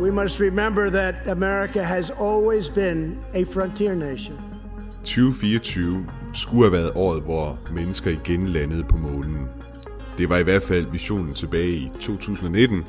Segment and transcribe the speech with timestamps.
[0.00, 4.38] We must remember that America has always been a frontier nation.
[5.04, 9.48] 2024 skulle have været året, hvor mennesker igen landede på månen.
[10.18, 12.84] Det var i hvert fald visionen tilbage i 2019,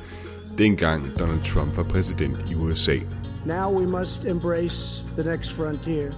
[0.58, 2.96] dengang Donald Trump var præsident i USA.
[3.46, 6.12] Now we must embrace the next frontier.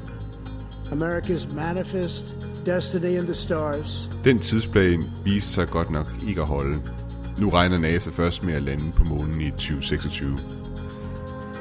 [0.93, 2.35] America's manifest
[2.67, 4.11] destiny in the stars.
[4.25, 6.79] Den tidsplan viste sig godt nok ikke at holde.
[7.39, 10.39] Nu regner NASA først med at lande på månen i 2026.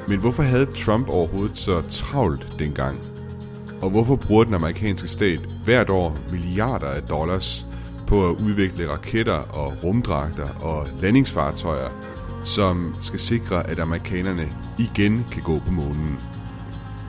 [0.08, 2.98] Men hvorfor havde Trump overhovedet så travlt dengang?
[3.82, 7.66] Og hvorfor bruger den amerikanske stat hvert år milliarder af dollars
[8.06, 11.88] på at udvikle raketter og rumdragter og landingsfartøjer,
[12.42, 16.20] som skal sikre, at amerikanerne igen kan gå på månen?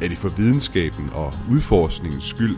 [0.01, 2.57] Er det for videnskaben og udforskningens skyld,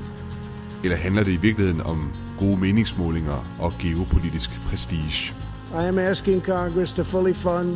[0.84, 5.34] eller handler det i virkeligheden om gode meningsmålinger og geopolitisk prestige?
[5.72, 7.76] I am asking Congress to fully fund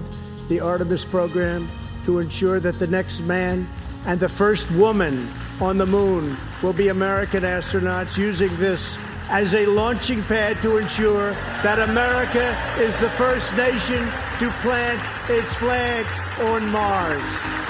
[0.49, 1.67] the Artemis program
[2.05, 3.67] to ensure that the next man
[4.05, 8.97] and the first woman on the moon will be American astronauts using this
[9.29, 14.05] as a launching pad to ensure that America is the first nation
[14.39, 14.99] to plant
[15.29, 16.05] its flag
[16.39, 17.61] on Mars.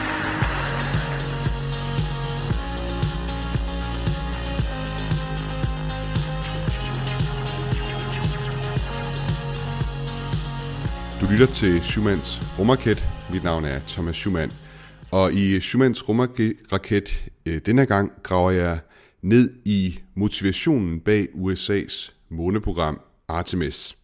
[11.31, 13.20] Lytter til Schumanns rumraket.
[13.33, 14.51] Mit navn er Thomas Schumann.
[15.11, 18.79] Og i Schumanns rumraket øh, denne gang graver jeg
[19.21, 23.97] ned i motivationen bag USA's måneprogram Artemis.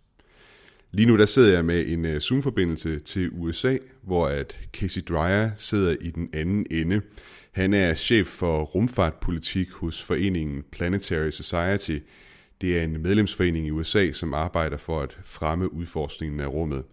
[0.91, 5.49] Lige nu der sidder jeg med en øh, Zoom-forbindelse til USA, hvor at Casey Dreyer
[5.55, 7.01] sidder i den anden ende.
[7.51, 11.97] Han er chef for rumfartpolitik hos foreningen Planetary Society.
[12.61, 16.83] Det er en medlemsforening i USA, som arbejder for at fremme udforskningen af rummet.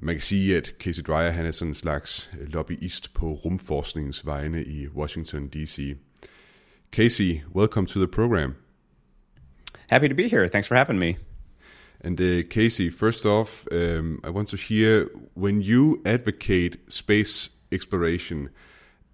[0.00, 4.64] Man kan sige, at Casey Dreier han er sådan en slags lobbyist på rumforskningens vegne
[4.64, 5.96] i Washington D.C.
[6.92, 8.54] Casey, welcome to the program.
[9.90, 10.48] Happy to be here.
[10.48, 11.16] Thanks for having me.
[12.00, 18.48] And uh, Casey, first off, um, I want to hear when you advocate space exploration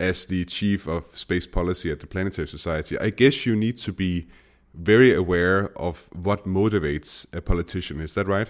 [0.00, 3.92] as the chief of space policy at the Planetary Society, I guess you need to
[3.92, 4.26] be
[4.74, 8.00] very aware of what motivates a politician.
[8.00, 8.48] Is that right?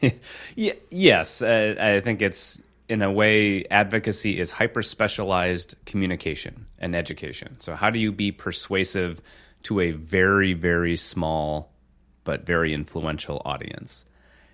[0.56, 7.56] yes, uh, I think it's in a way advocacy is hyper specialized communication and education.
[7.60, 9.20] So how do you be persuasive
[9.64, 11.70] to a very very small
[12.24, 14.04] but very influential audience?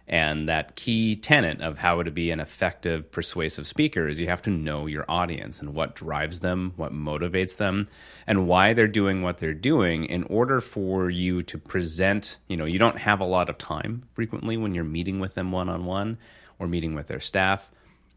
[0.06, 4.42] And that key tenet of how to be an effective persuasive speaker is you have
[4.42, 7.88] to know your audience and what drives them, what motivates them,
[8.26, 12.36] and why they're doing what they're doing in order for you to present.
[12.48, 15.52] You know, you don't have a lot of time frequently when you're meeting with them
[15.52, 16.18] one on one
[16.58, 17.70] or meeting with their staff.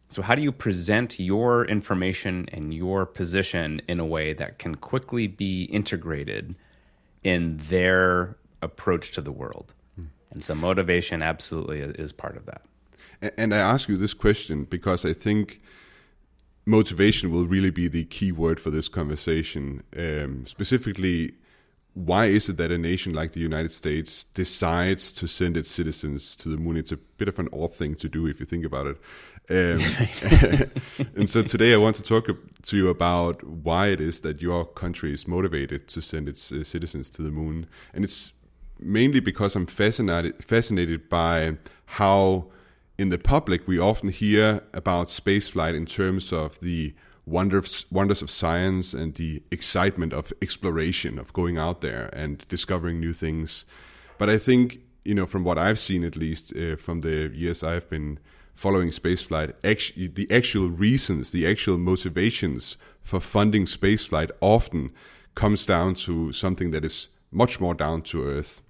[0.09, 4.75] So, how do you present your information and your position in a way that can
[4.75, 6.55] quickly be integrated
[7.23, 9.73] in their approach to the world?
[10.31, 12.61] And so motivation absolutely is part of that.
[13.37, 15.59] And I ask you this question because I think
[16.65, 19.83] motivation will really be the key word for this conversation.
[19.97, 21.33] Um, specifically,
[21.93, 26.35] why is it that a nation like the United States decides to send its citizens
[26.35, 26.77] to the moon?
[26.77, 28.97] It's a bit of an odd thing to do if you think about it.
[29.49, 29.79] Um,
[31.15, 34.65] and so today I want to talk to you about why it is that your
[34.65, 37.65] country is motivated to send its uh, citizens to the moon.
[37.93, 38.33] And it's
[38.79, 42.47] mainly because I'm fascinated fascinated by how
[42.97, 46.93] in the public we often hear about spaceflight in terms of the
[47.25, 52.99] wonders wonders of science and the excitement of exploration of going out there and discovering
[52.99, 53.65] new things.
[54.17, 57.63] But I think you know from what I've seen at least uh, from the years
[57.63, 58.19] I've been
[58.55, 64.91] following spaceflight, actually the actual reasons, the actual motivations for funding spaceflight often
[65.35, 68.63] comes down to something that is much more down to earth.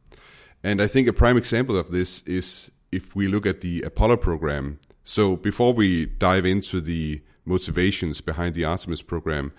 [0.68, 4.18] And I think a prime example of this is if we look at the Apollo
[4.18, 4.80] program.
[5.06, 9.54] So before we dive into the motivations behind the Artemis program,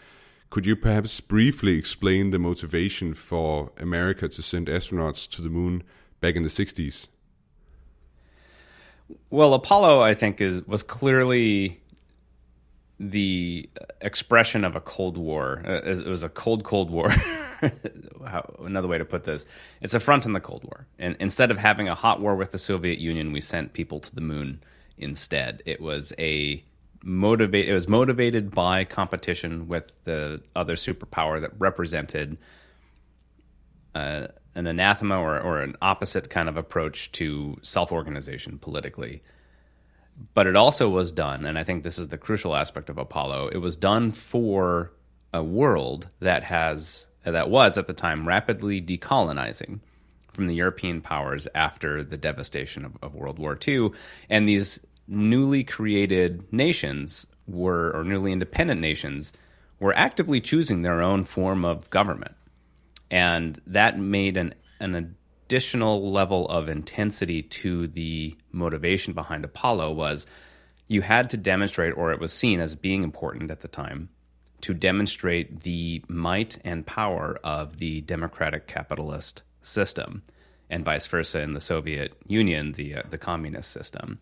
[0.51, 5.83] could you perhaps briefly explain the motivation for America to send astronauts to the moon
[6.21, 7.09] back in the 60s?
[9.31, 11.81] Well, Apollo, I think, is was clearly
[13.01, 13.69] the
[14.01, 15.63] expression of a Cold War.
[15.65, 17.13] Uh, it was a cold, Cold War.
[18.59, 19.47] Another way to put this,
[19.81, 20.87] it's a front in the Cold War.
[20.99, 24.15] And instead of having a hot war with the Soviet Union, we sent people to
[24.15, 24.63] the moon
[24.97, 25.63] instead.
[25.65, 26.65] It was a
[27.03, 27.69] motivate.
[27.69, 32.39] It was motivated by competition with the other superpower that represented
[33.95, 39.23] uh, an anathema or, or an opposite kind of approach to self organization politically.
[40.35, 43.49] But it also was done, and I think this is the crucial aspect of Apollo.
[43.49, 44.93] It was done for
[45.33, 49.81] a world that has that was at the time rapidly decolonizing
[50.33, 53.91] from the European powers after the devastation of, of World War II,
[54.31, 59.33] and these newly created nations were or newly independent nations
[59.81, 62.35] were actively choosing their own form of government,
[63.11, 65.17] and that made an an
[65.49, 70.27] additional level of intensity to the motivation behind Apollo was
[70.89, 74.09] you had to demonstrate, or it was seen as being important at the time,
[74.63, 80.23] to demonstrate the might and power of the democratic capitalist system,
[80.69, 84.19] and vice versa in the Soviet Union, the uh, the communist system.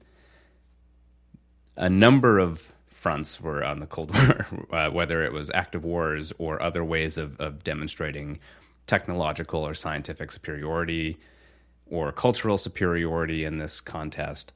[1.76, 6.32] A number of fronts were on the Cold War, uh, whether it was active wars
[6.38, 8.38] or other ways of, of demonstrating
[8.86, 11.16] technological or scientific superiority
[11.88, 14.52] or cultural superiority in this contest.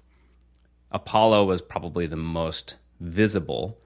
[0.90, 3.78] Apollo was probably the most visible,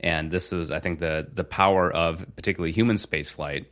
[0.00, 3.66] and this was, I think, the the power of particularly human spaceflight.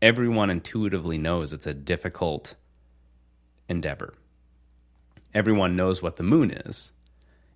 [0.00, 2.54] Everyone intuitively knows it's a difficult
[3.68, 4.14] endeavor.
[5.34, 6.92] Everyone knows what the moon is.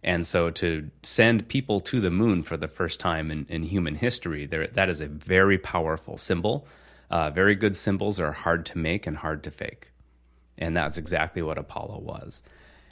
[0.04, 3.94] And so to send people to the moon for the first time in, in human
[3.94, 6.66] history, there, that is a very powerful symbol.
[7.10, 9.91] Uh, very good symbols are hard to make and hard to fake.
[10.58, 12.42] And that's exactly what Apollo was.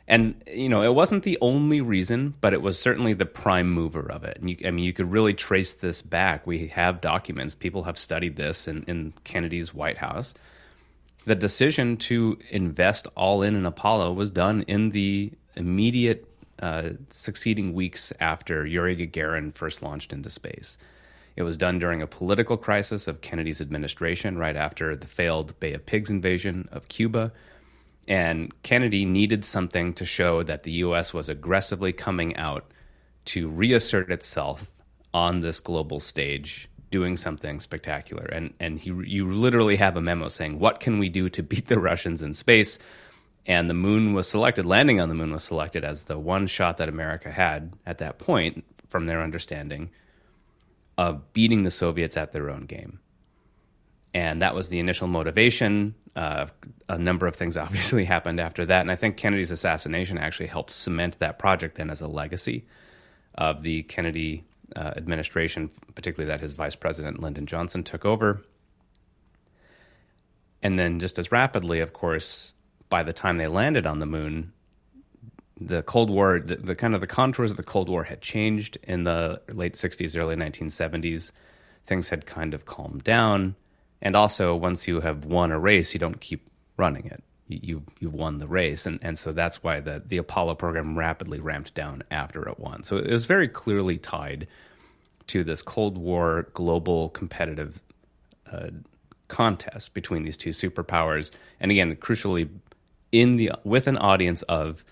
[0.08, 4.10] And, you know, it wasn't the only reason, but it was certainly the prime mover
[4.10, 4.38] of it.
[4.40, 6.46] And you, I mean, you could really trace this back.
[6.48, 10.34] We have documents, people have studied this in, in Kennedy's White House.
[11.26, 16.26] The decision to invest all in in Apollo was done in the immediate
[16.60, 20.76] uh, succeeding weeks after Yuri Gagarin first launched into space.
[21.40, 25.72] It was done during a political crisis of Kennedy's administration right after the failed Bay
[25.72, 27.32] of Pigs invasion of Cuba.
[28.06, 31.14] And Kennedy needed something to show that the U.S.
[31.14, 32.70] was aggressively coming out
[33.24, 34.70] to reassert itself
[35.14, 38.26] on this global stage, doing something spectacular.
[38.26, 41.68] And and he, you literally have a memo saying, "What can we do to beat
[41.68, 42.78] the Russians in space?"
[43.46, 44.66] And the moon was selected.
[44.66, 48.18] Landing on the moon was selected as the one shot that America had at that
[48.18, 49.88] point, from their understanding,
[51.00, 53.00] of beating the Soviets at their own game.
[54.12, 55.94] And that was the initial motivation.
[56.14, 56.48] Uh,
[56.90, 58.82] a number of things obviously happened after that.
[58.82, 62.66] And I think Kennedy's assassination actually helped cement that project then as a legacy
[63.34, 64.44] of the Kennedy
[64.76, 68.44] uh, administration, particularly that his vice president, Lyndon Johnson, took over.
[70.62, 72.52] And then, just as rapidly, of course,
[72.90, 74.52] by the time they landed on the moon,
[75.60, 78.78] the Cold War, the, the, kind of the contours of the Cold War had changed
[78.82, 81.32] in the late 60s, early 1970s.
[81.86, 83.54] Things had kind of calmed down.
[84.00, 86.48] And also, once you have won a race, you don't keep
[86.78, 87.22] running it.
[87.48, 88.86] You, you, won the race.
[88.86, 92.84] And, and so that's why the, the Apollo program rapidly ramped down after it won.
[92.84, 94.46] So it was very clearly tied
[95.26, 97.82] to this Cold War global competitive
[98.50, 98.68] uh,
[99.26, 101.32] contest between these two superpowers.
[101.58, 102.48] And again, crucially,
[103.10, 104.84] in the with an audience of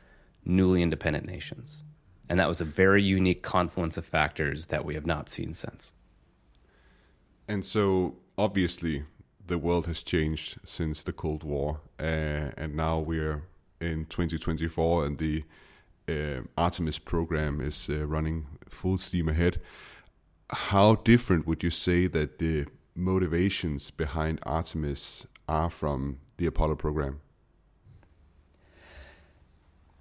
[0.48, 1.84] newly independent nations.
[2.28, 5.92] And that was a very unique confluence of factors that we have not seen since.
[7.46, 9.04] And so, obviously,
[9.46, 13.44] the world has changed since the Cold War, uh, and now we're
[13.80, 15.44] in 2024, and the
[16.08, 19.60] uh, Artemis program is uh, running full steam ahead.
[20.50, 27.20] How different would you say that the motivations behind Artemis are from the Apollo program?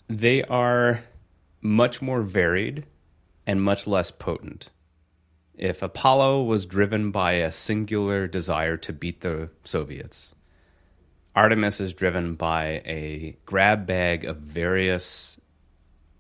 [0.08, 1.04] They are
[1.62, 2.86] much more varied
[3.46, 4.70] and much less potent.
[5.56, 10.34] If Apollo was driven by a singular desire to beat the Soviets,
[11.36, 15.40] Artemis is driven by a grab bag of various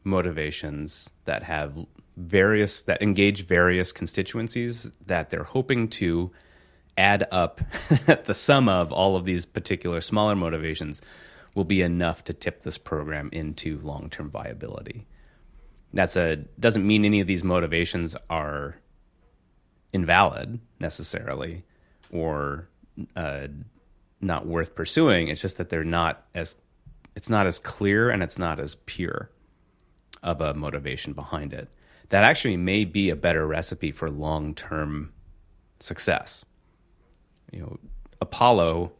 [0.03, 6.32] motivations that have various that engage various constituencies that they're hoping to
[6.98, 7.62] add up
[8.25, 11.01] the sum of all of these particular smaller motivations
[11.57, 15.07] will be enough to tip this program into long-term viability.
[15.91, 18.79] That's a doesn't mean any of these motivations are
[19.91, 21.63] invalid necessarily
[22.11, 22.69] or
[23.15, 23.47] uh,
[24.21, 25.29] not worth pursuing.
[25.29, 26.55] It's just that they're not as
[27.15, 29.31] it's not as clear and it's not as pure
[30.21, 31.69] of a motivation behind it.
[32.09, 35.11] That actually may be a better recipe for long-term
[35.79, 36.45] success.
[37.51, 37.79] You know,
[38.21, 38.91] Apollo,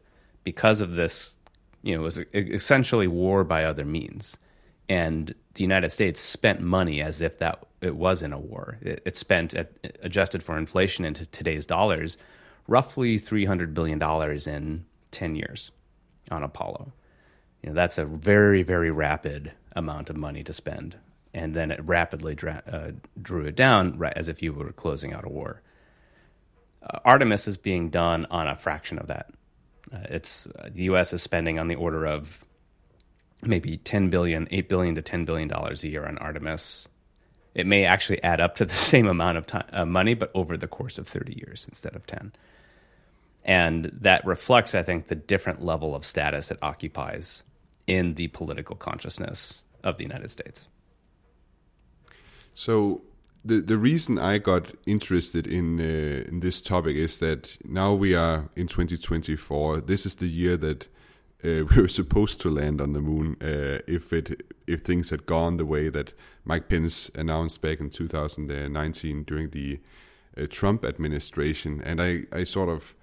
[0.44, 1.37] because of this
[1.84, 4.38] you know, it was essentially war by other means.
[4.90, 8.78] And the United States spent money as if that it was in a war.
[8.82, 9.72] It, it spent, at,
[10.04, 12.18] adjusted for inflation into today's dollars,
[12.68, 14.02] roughly $300 billion
[14.50, 15.72] in 10 years
[16.32, 16.94] on Apollo.
[17.64, 20.98] You know, that's a very, very rapid amount of money to spend.
[21.34, 22.92] and then it rapidly dra- uh,
[23.22, 25.62] drew it down right, as if you were closing out a war.
[26.84, 29.32] Uh, Artemis is being done on a fraction of that.
[29.94, 31.14] Uh, it's uh, the U.S.
[31.14, 32.44] is spending on the order of
[33.42, 36.88] maybe 10 billion, 8 billion to 10 billion dollars a year on Artemis.
[37.54, 40.58] It may actually add up to the same amount of time, uh, money, but over
[40.58, 42.34] the course of 30 years instead of 10.
[43.46, 47.44] And that reflects, I think, the different level of status it occupies
[47.88, 50.68] in the political consciousness of the United States.
[52.54, 53.02] So
[53.48, 58.14] the the reason I got interested in uh, in this topic is that now we
[58.14, 59.82] are in 2024.
[59.82, 60.88] This is the year that
[61.44, 65.26] uh, we were supposed to land on the moon uh, if it if things had
[65.26, 66.14] gone the way that
[66.44, 69.80] Mike Pence announced back in 2019 during the
[70.38, 71.82] uh, Trump administration.
[71.82, 72.96] And I I sort of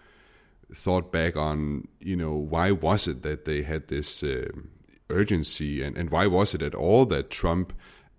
[0.73, 4.69] thought back on you know why was it that they had this um,
[5.09, 7.73] urgency and and why was it at all that Trump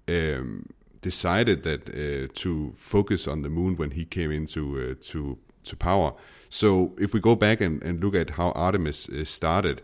[0.07, 0.67] um,
[1.11, 5.75] decided that uh, to focus on the moon when he came into uh, to to
[5.75, 6.13] power.
[6.49, 9.83] So if we go back and, and look at how Artemis uh, started,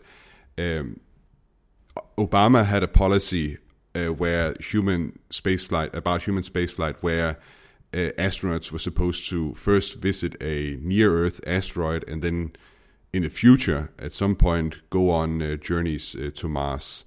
[0.58, 0.98] um,
[2.16, 3.58] Obama had a policy
[3.94, 7.30] uh, where human spaceflight about human spaceflight where
[7.94, 12.52] uh, astronauts were supposed to first visit a near Earth asteroid and then
[13.12, 17.04] in the future at some point go on journeys to Mars.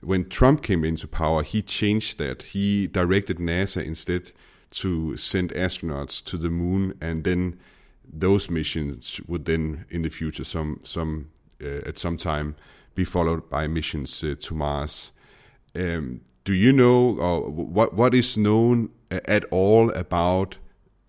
[0.00, 2.42] When Trump came into power, he changed that.
[2.42, 4.32] He directed NASA instead
[4.70, 7.58] to send astronauts to the moon, and then
[8.10, 11.30] those missions would then, in the future, some some
[11.62, 12.54] uh, at some time,
[12.94, 15.12] be followed by missions uh, to Mars.
[15.74, 20.58] Um, do you know uh, what what is known at all about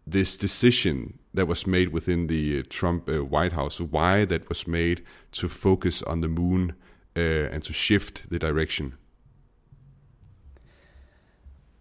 [0.07, 3.79] this decision that was made within the uh, Trump uh, White House?
[3.79, 5.03] Why that was made
[5.33, 6.73] to focus on the moon
[7.15, 8.97] uh, and to shift the direction?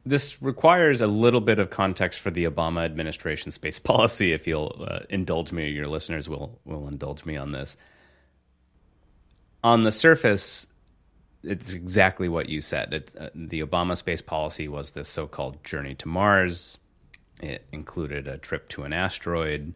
[0.04, 4.32] This requires a little bit of context for the Obama administration space policy.
[4.32, 7.76] If you'll uh, indulge me, your listeners will will indulge me on this.
[9.64, 10.66] On the surface,
[11.42, 13.10] it's exactly what you said.
[13.18, 16.78] Uh, the Obama space policy was this so-called journey to Mars.
[17.40, 19.74] It included a trip to an asteroid.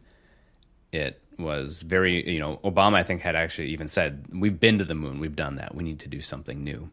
[0.91, 4.85] It was very, you know, Obama, I think, had actually even said, We've been to
[4.85, 6.89] the moon, we've done that, we need to do something new.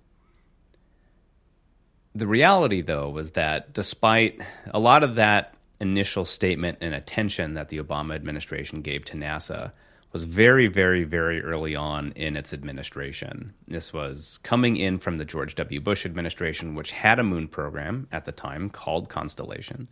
[2.14, 4.40] The reality, though, was that despite
[4.73, 9.73] a lot of that initial statement and attention that the Obama administration gave to NASA,
[10.12, 13.54] was very, very, very early on in its administration.
[13.68, 15.80] This was coming in from the George W.
[15.80, 19.88] Bush administration, which had a moon program at the time called Constellation.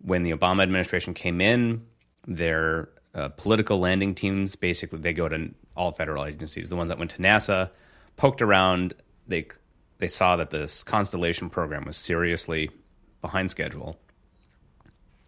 [0.00, 1.86] When the Obama administration came in,
[2.26, 6.68] their uh, political landing teams basically they go to all federal agencies.
[6.68, 7.70] The ones that went to NASA
[8.16, 8.94] poked around.
[9.26, 9.46] They
[9.98, 12.70] they saw that this constellation program was seriously
[13.20, 13.98] behind schedule,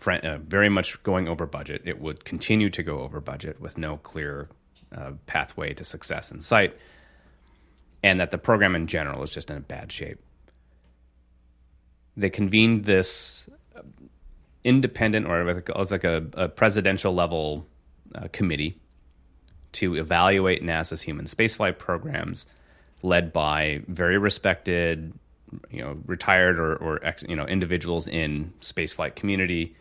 [0.06, 1.82] uh, very much going over budget.
[1.84, 4.48] It would continue to go over budget with no clear
[4.94, 6.76] uh, pathway to success in sight,
[8.02, 10.18] and that the program in general is just in a bad shape.
[12.16, 13.48] They convened this
[14.62, 17.66] independent, or it's like a, a presidential level
[18.14, 18.78] uh, committee
[19.72, 22.46] to evaluate NASA's human spaceflight programs,
[23.02, 25.12] led by very respected,
[25.70, 29.76] you know, retired or, or ex, you know individuals in spaceflight community,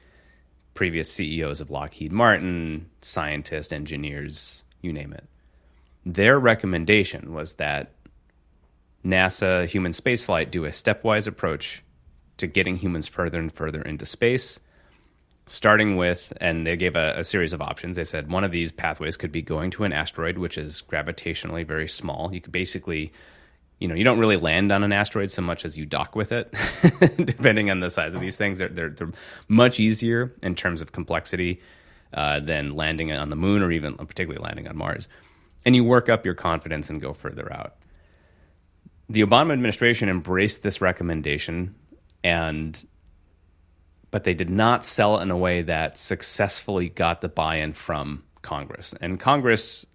[0.74, 5.26] previous CEOs of Lockheed Martin, scientists, engineers, you name it.
[6.06, 7.92] Their recommendation was that
[9.06, 11.84] NASA human spaceflight do a stepwise approach
[12.38, 14.60] to getting humans further and further into space
[15.46, 17.98] starting with, and they gave a, a, series of options.
[17.98, 21.66] They said one of these pathways could be going to an asteroid, which is gravitationally
[21.66, 22.34] very small.
[22.34, 23.12] You could basically,
[23.80, 26.32] you know, you don't really land on an asteroid so much as you dock with
[26.32, 26.54] it,
[27.18, 28.58] depending on the size of these things.
[28.58, 29.12] They're, they're, they're
[29.50, 31.62] much easier in terms of complexity
[32.14, 35.10] uh, than landing on the moon or even particularly landing on Mars.
[35.66, 37.76] And you work up your confidence and go further out.
[39.10, 41.76] The Obama administration embraced this recommendation
[42.24, 42.82] and
[44.14, 48.22] but they did not sell it in a way that successfully got the buy-in from
[48.44, 48.94] Congress.
[49.02, 49.88] And Congress,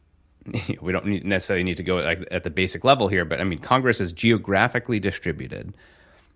[0.80, 4.00] we don't necessarily need to go at the basic level here, but I mean, Congress
[4.00, 5.74] is geographically distributed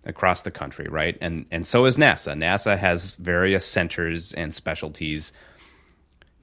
[0.05, 1.17] across the country, right?
[1.21, 2.33] And and so is NASA.
[2.33, 5.31] NASA has various centers and specialties,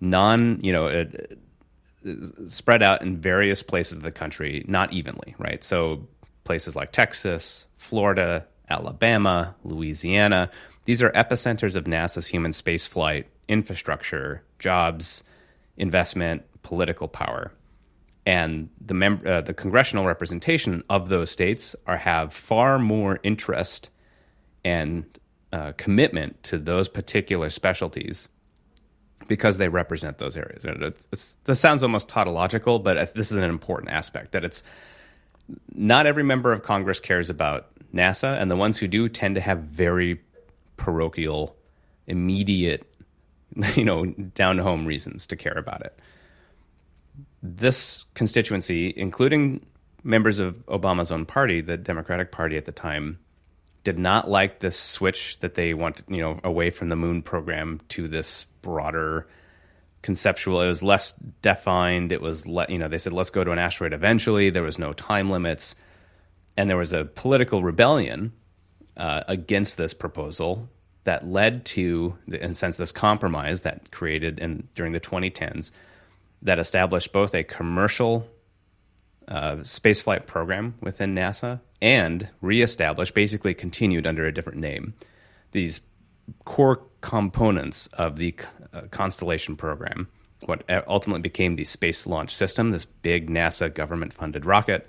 [0.01, 1.05] non, you know, uh,
[2.47, 5.63] spread out in various places of the country, not evenly, right?
[5.63, 6.09] So
[6.45, 10.51] places like Texas, Florida, Alabama, Louisiana.
[10.87, 15.23] These are epicenters of NASA's human spaceflight infrastructure, jobs,
[15.77, 17.53] investment, political power.
[18.25, 23.91] and the mem- uh, the congressional representation of those states are have far more interest
[24.65, 25.05] and
[25.53, 28.29] uh, commitment to those particular specialties
[29.29, 30.65] because they represent those areas.
[30.65, 34.63] It's, it's, this sounds almost tautological, but this is an important aspect that it's
[35.75, 39.41] not every member of Congress cares about NASA, and the ones who do tend to
[39.41, 40.21] have very
[40.77, 41.57] parochial,
[42.07, 42.87] immediate,
[43.75, 45.99] you know, down home reasons to care about it.
[47.43, 49.65] This constituency, including
[50.05, 53.19] members of Obama's own party, the Democratic Party at the time,
[53.85, 57.81] did not like this switch that they wanted, you know, away from the moon program
[57.89, 59.27] to this broader
[60.03, 60.61] conceptual.
[60.61, 62.13] It was less defined.
[62.13, 64.51] It was, le- you know, they said let's go to an asteroid eventually.
[64.51, 65.75] There was no time limits,
[66.57, 68.33] and there was a political rebellion
[68.97, 70.69] uh, against this proposal
[71.05, 75.73] that led to, in a sense, this compromise that created in during the 2010s
[76.43, 78.27] that established both a commercial
[79.29, 84.95] uh, spaceflight program within NASA and reestablished, basically continued under a different name,
[85.53, 85.81] these
[86.45, 88.35] core components of the
[88.73, 90.09] uh, Constellation program,
[90.47, 94.89] what ultimately became the Space Launch System, this big NASA government funded rocket,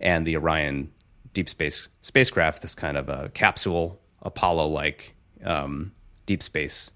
[0.00, 0.90] and the Orion
[1.36, 5.14] deep space spacecraft, this kind of a capsule Apollo like
[5.44, 5.92] um,
[6.24, 6.90] deep space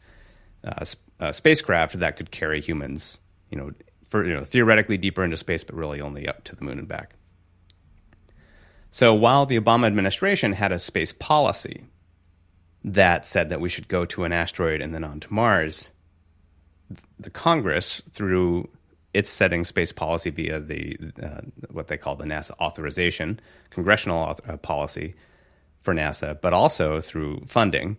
[0.64, 0.84] uh,
[1.20, 3.20] uh, spacecraft that could carry humans,
[3.50, 3.70] you know,
[4.08, 6.88] for you know theoretically deeper into space, but really only up to the moon and
[6.88, 7.12] back.
[8.90, 11.84] So while the Obama administration had a space policy
[12.82, 15.90] that said that we should go to an asteroid and then on to Mars,
[17.18, 18.70] the Congress, through
[19.12, 21.40] its setting space policy via the uh,
[21.70, 23.40] what they call the NASA authorization,
[23.70, 25.14] congressional author- uh, policy
[25.80, 27.96] for NASA, but also through funding,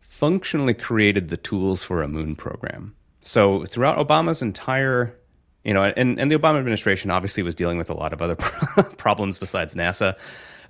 [0.00, 2.94] functionally created the tools for a moon program.
[3.22, 5.16] So throughout Obama's entire,
[5.64, 8.36] you know, and, and the Obama administration obviously was dealing with a lot of other
[8.96, 10.16] problems besides NASA.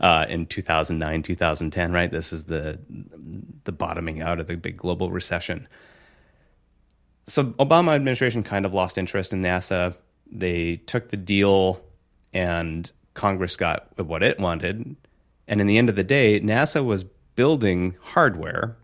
[0.01, 2.11] Uh, in 2009, 2010, right?
[2.11, 2.79] This is the
[3.65, 5.69] the bottoming out of the big global recession.
[7.31, 9.97] So Obama administration kind of lost interest in NASA.
[10.31, 11.81] They took the deal,
[12.35, 14.97] and Congress got what it wanted.
[15.47, 17.05] And in the end of the day, NASA was
[17.37, 18.77] building hardware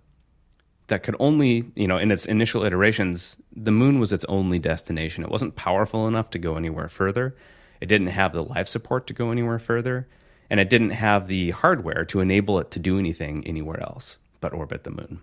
[0.86, 5.24] that could only, you know, in its initial iterations, the moon was its only destination.
[5.24, 7.34] It wasn't powerful enough to go anywhere further.
[7.80, 10.06] It didn't have the life support to go anywhere further.
[10.48, 14.54] And it didn't have the hardware to enable it to do anything anywhere else but
[14.54, 15.22] orbit the moon.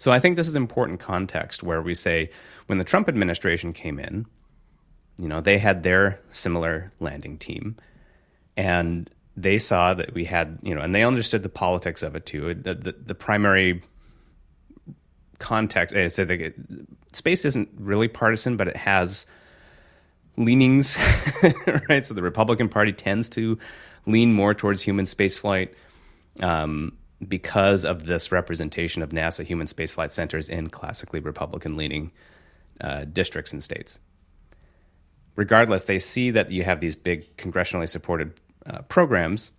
[0.00, 2.30] So I think this is important context where we say
[2.68, 4.24] when the Trump administration came in,
[5.18, 7.76] you know, they had their similar landing team.
[8.56, 12.24] And they saw that we had, you know, and they understood the politics of it
[12.24, 12.54] too.
[12.54, 13.82] The, the, the primary
[15.38, 16.54] context, I said that
[17.12, 19.26] space isn't really partisan, but it has
[20.38, 20.96] leanings,
[21.90, 22.06] right?
[22.06, 23.58] So the Republican Party tends to
[24.06, 25.74] lean more towards human spaceflight
[26.40, 32.12] um, because of this representation of NASA human spaceflight centers in classically Republican leaning
[32.80, 33.98] uh, districts and states.
[35.36, 38.32] Regardless, they see that you have these big congressionally supported
[38.66, 39.50] uh, programs,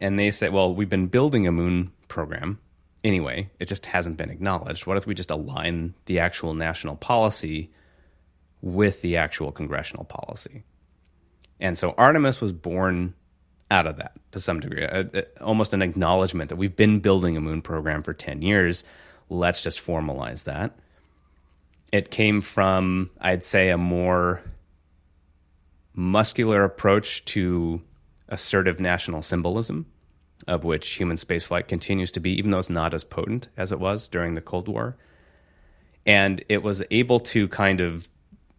[0.00, 2.58] and they say, well, we've been building a moon program
[3.06, 4.86] anyway, it just hasn't been acknowledged.
[4.86, 7.70] What if we just align the actual national policy
[8.60, 10.64] with the actual congressional policy?
[11.60, 13.14] And so Artemis was born
[13.70, 17.36] out of that to some degree, a, a, almost an acknowledgement that we've been building
[17.36, 18.84] a moon program for 10 years.
[19.28, 20.76] Let's just formalize that.
[21.92, 24.42] It came from, I'd say, a more
[25.94, 27.80] muscular approach to
[28.28, 29.86] assertive national symbolism,
[30.46, 33.80] of which human spaceflight continues to be, even though it's not as potent as it
[33.80, 34.96] was during the Cold War.
[36.04, 38.08] And it was able to kind of,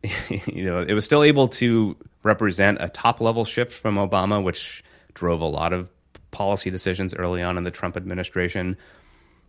[0.48, 4.84] you know, it was still able to represent a top level shift from Obama, which
[5.18, 5.90] drove a lot of
[6.30, 8.78] policy decisions early on in the Trump administration,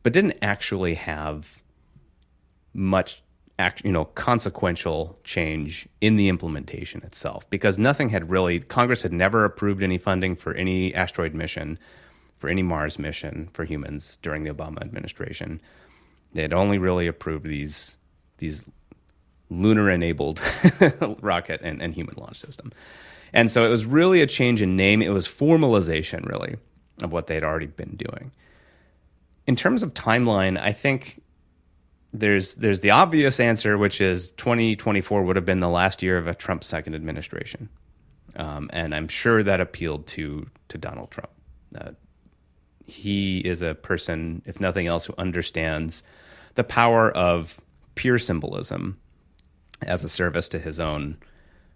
[0.03, 1.63] but didn't actually have
[2.73, 3.23] much
[3.83, 9.45] you know, consequential change in the implementation itself because nothing had really Congress had never
[9.45, 11.79] approved any funding for any asteroid mission,
[12.39, 15.61] for any Mars mission for humans during the Obama administration.
[16.35, 17.97] They had only really approved these
[18.39, 18.65] these
[19.51, 20.41] lunar enabled
[21.21, 22.73] rocket and, and human launch system.
[23.33, 25.03] And so it was really a change in name.
[25.03, 26.57] It was formalization, really,
[27.03, 28.33] of what they'd already been doing.
[29.47, 31.23] In terms of timeline, I think
[32.13, 36.27] there's there's the obvious answer, which is 2024 would have been the last year of
[36.27, 37.69] a Trump second administration,
[38.37, 41.31] um, and I'm sure that appealed to to Donald Trump.
[41.75, 41.91] Uh,
[42.87, 46.03] he is a person, if nothing else, who understands
[46.55, 47.61] the power of
[47.95, 48.99] pure symbolism
[49.83, 51.17] as a service to his own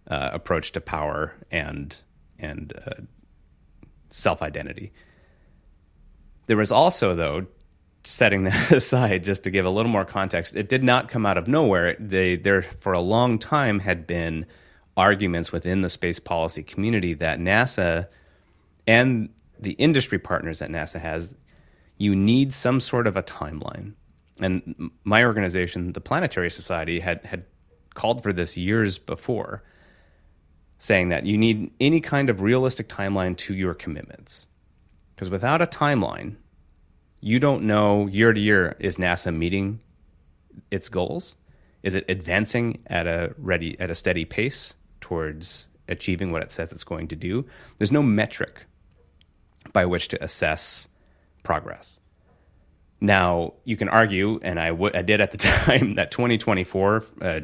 [0.09, 1.97] uh, approach to power and
[2.39, 3.03] and uh,
[4.11, 4.93] self identity.
[6.47, 7.47] There was also, though,
[8.05, 11.39] setting that aside, just to give a little more context, it did not come out
[11.39, 11.97] of nowhere.
[11.99, 14.47] They there for a long time had been
[14.97, 18.09] arguments within the space policy community that NASA
[18.87, 21.33] and the industry partners that NASA has,
[21.97, 23.95] you need some sort of a timeline.
[24.41, 27.45] And my organization, the Planetary Society, had had
[27.95, 29.63] called for this years before,
[30.83, 34.49] saying that you need any kind of realistic timeline to your commitments.
[35.15, 36.35] Because without a timeline,
[37.21, 39.79] you don't know year to year is NASA meeting
[40.73, 41.37] its goals?
[41.85, 46.73] Is it advancing at a ready at a steady pace towards achieving what it says
[46.73, 47.47] it's going to do?
[47.79, 48.65] There's no metric
[49.73, 50.89] by which to assess
[51.45, 52.01] progress.
[53.01, 57.41] Now, you can argue, and I, w- I did at the time, that 2024 uh,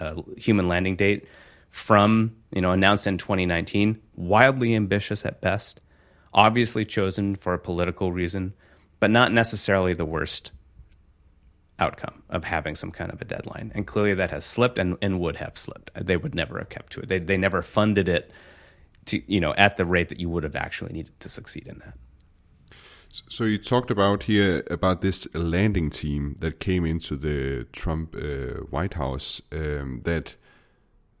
[0.00, 1.28] uh, human landing date
[1.70, 5.80] from you know announced in 2019, wildly ambitious at best,
[6.34, 8.52] obviously chosen for a political reason,
[8.98, 10.52] but not necessarily the worst
[11.80, 13.72] outcome of having some kind of a deadline.
[13.74, 15.90] And clearly that has slipped and, and would have slipped.
[15.94, 17.08] They would never have kept to it.
[17.08, 18.30] They, they never funded it
[19.06, 21.78] to, you know, at the rate that you would have actually needed to succeed in
[21.78, 21.94] that.
[23.28, 28.62] So you talked about here about this landing team that came into the Trump uh,
[28.70, 30.36] White House um, that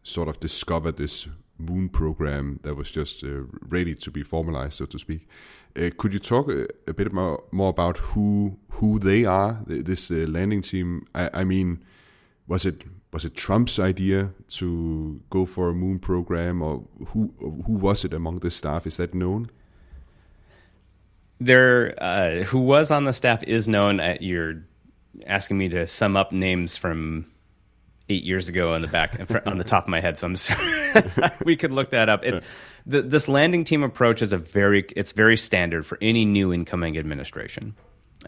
[0.02, 1.28] sort of discovered this
[1.60, 5.28] moon program that was just uh, ready to be formalized, so to speak.
[5.76, 9.60] Uh, could you talk a, a, bit more, more about who who they are?
[9.66, 11.06] This uh, landing team.
[11.14, 11.84] I, I, mean,
[12.48, 17.74] was it was it Trump's idea to go for a moon program, or who who
[17.74, 18.86] was it among the staff?
[18.86, 19.50] Is that known?
[21.42, 24.00] There, uh, who was on the staff is known.
[24.00, 24.64] At, you're
[25.26, 27.26] asking me to sum up names from
[28.10, 30.18] eight years ago on the back on the top of my head.
[30.18, 30.92] So I'm sorry.
[31.44, 32.24] we could look that up.
[32.24, 32.44] It's
[32.86, 36.98] the, this landing team approach is a very it's very standard for any new incoming
[36.98, 37.74] administration.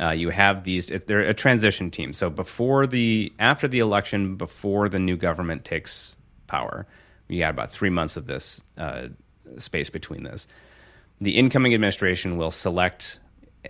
[0.01, 2.15] Uh, you have these they're a transition team.
[2.15, 6.17] So before the after the election, before the new government takes
[6.47, 6.87] power,
[7.29, 9.09] you got about three months of this uh,
[9.59, 10.47] space between this.
[11.21, 13.21] The incoming administration will select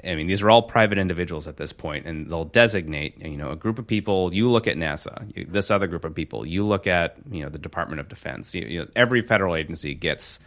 [0.05, 3.51] I mean, these are all private individuals at this point, and they'll designate, you know,
[3.51, 4.33] a group of people.
[4.33, 5.31] You look at NASA.
[5.37, 6.47] You, this other group of people.
[6.47, 8.55] You look at, you know, the Department of Defense.
[8.55, 10.39] You, you know, every federal agency gets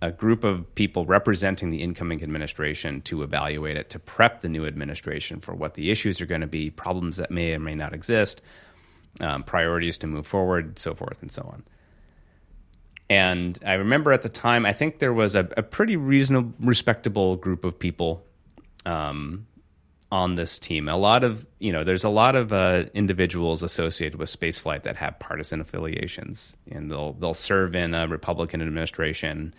[0.00, 4.64] a group of people representing the incoming administration to evaluate it, to prep the new
[4.64, 7.92] administration for what the issues are going to be, problems that may or may not
[7.92, 8.40] exist,
[9.20, 11.64] um, priorities to move forward, so forth and so on.
[13.10, 17.34] And I remember at the time, I think there was a, a pretty reasonable, respectable
[17.34, 18.24] group of people
[18.86, 19.46] um,
[20.10, 20.88] on this team.
[20.88, 24.96] A lot of you know, there's a lot of uh, individuals associated with spaceflight that
[24.96, 29.54] have partisan affiliations, and they'll they'll serve in a Republican administration,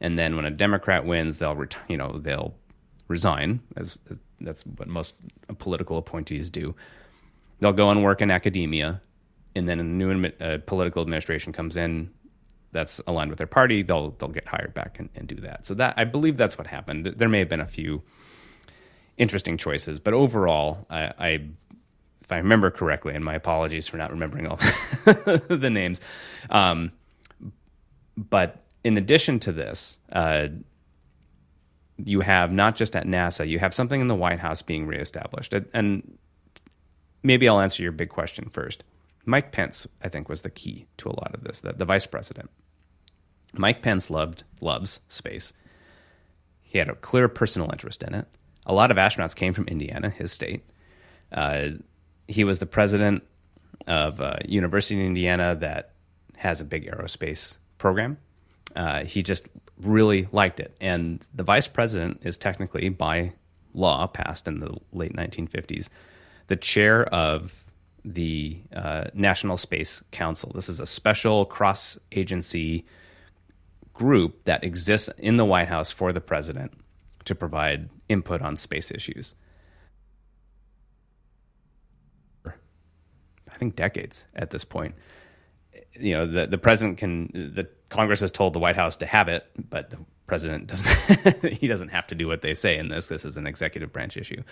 [0.00, 2.54] and then when a Democrat wins, they'll ret- you know they'll
[3.08, 3.98] resign as
[4.40, 5.14] that's what most
[5.58, 6.74] political appointees do.
[7.58, 9.02] They'll go and work in academia,
[9.54, 12.10] and then a new uh, political administration comes in
[12.72, 13.82] that's aligned with their party.
[13.82, 15.66] They'll they'll get hired back and, and do that.
[15.66, 17.06] So that I believe that's what happened.
[17.16, 18.02] There may have been a few
[19.20, 20.00] interesting choices.
[20.00, 21.28] But overall, I, I
[22.22, 24.56] if I remember correctly, and my apologies for not remembering all
[25.04, 26.00] the names,
[26.48, 26.90] um,
[28.16, 30.48] but in addition to this, uh,
[32.02, 35.52] you have not just at NASA, you have something in the White House being reestablished.
[35.74, 36.18] And
[37.22, 38.84] maybe I'll answer your big question first.
[39.26, 42.06] Mike Pence, I think, was the key to a lot of this, the, the vice
[42.06, 42.48] president.
[43.52, 45.52] Mike Pence loved loves space.
[46.62, 48.26] He had a clear personal interest in it
[48.66, 50.64] a lot of astronauts came from Indiana, his state.
[51.32, 51.70] Uh,
[52.28, 53.22] he was the president
[53.86, 55.92] of a university in Indiana that
[56.36, 58.18] has a big aerospace program.
[58.76, 59.48] Uh, he just
[59.80, 60.76] really liked it.
[60.80, 63.32] And the vice president is technically, by
[63.74, 65.88] law, passed in the late 1950s,
[66.46, 67.52] the chair of
[68.04, 70.52] the uh, National Space Council.
[70.54, 72.86] This is a special cross agency
[73.92, 76.72] group that exists in the White House for the president
[77.24, 79.34] to provide input on space issues.
[82.46, 84.94] I think decades at this point.
[85.92, 89.28] You know, the, the president can, the Congress has told the White House to have
[89.28, 93.08] it, but the president doesn't, he doesn't have to do what they say in this.
[93.08, 94.42] This is an executive branch issue.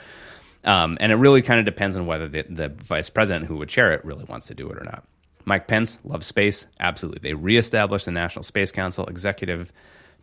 [0.64, 3.68] Um, and it really kind of depends on whether the, the vice president who would
[3.68, 5.04] chair it really wants to do it or not.
[5.44, 6.66] Mike Pence loves space.
[6.78, 7.20] Absolutely.
[7.20, 9.06] They reestablished the National Space Council.
[9.06, 9.72] Executive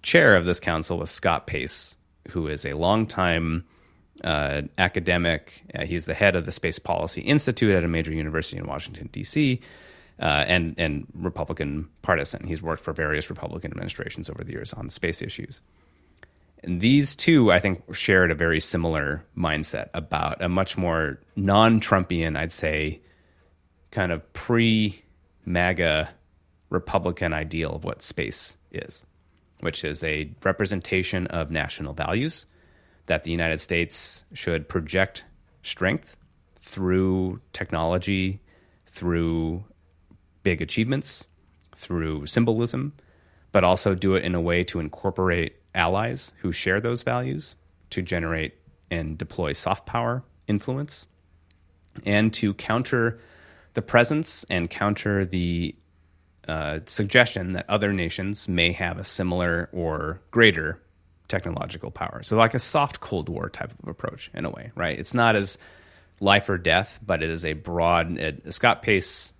[0.03, 1.95] chair of this council was Scott Pace,
[2.29, 3.65] who is a longtime
[4.23, 5.63] uh, academic.
[5.73, 9.09] Uh, he's the head of the Space Policy Institute at a major university in Washington,
[9.11, 9.59] D.C.
[10.19, 12.47] uh, and and Republican partisan.
[12.47, 15.61] He's worked for various Republican administrations over the years on space issues.
[16.63, 22.35] And these two, I think, shared a very similar mindset about a much more non-Trumpian,
[22.35, 23.01] I'd say,
[23.91, 26.09] kind of pre-MAGA
[26.71, 29.05] Republican ideal of what space is,
[29.59, 32.45] which is a representation of national values
[33.07, 35.23] that the United States should project
[35.63, 36.15] strength
[36.59, 38.39] through technology,
[38.87, 39.63] through
[40.43, 41.27] big achievements,
[41.75, 42.93] through symbolism,
[43.51, 47.55] but also do it in a way to incorporate allies who share those values
[47.89, 48.55] to generate
[48.89, 51.07] and deploy soft power influence
[52.05, 53.19] and to counter
[53.73, 55.75] the presence and counter the
[56.47, 60.79] uh, suggestion that other nations may have a similar or greater
[61.27, 62.21] technological power.
[62.23, 64.97] So, like a soft Cold War type of approach, in a way, right?
[64.97, 65.57] It's not as
[66.19, 68.17] life or death, but it is a broad.
[68.17, 69.33] It, Scott Pace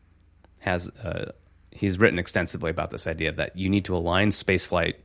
[0.60, 1.32] has uh,
[1.72, 4.96] he's written extensively about this idea that you need to align spaceflight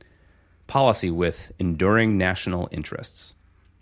[0.67, 3.33] policy with enduring national interests,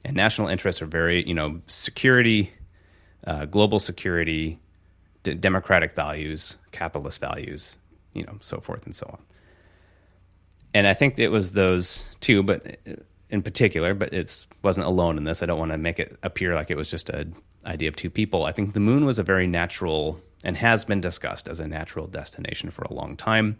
[0.03, 2.51] and national interests are very you know security,
[3.25, 4.59] uh, global security,
[5.23, 7.77] democratic values, capitalist values,
[8.13, 9.19] you know, so forth and so on
[10.73, 12.77] and I think it was those two, but
[13.29, 15.41] in particular, but it wasn't alone in this.
[15.41, 18.09] I don't want to make it appear like it was just an idea of two
[18.09, 18.45] people.
[18.45, 22.07] I think the moon was a very natural and has been discussed as a natural
[22.07, 23.57] destination for a long time.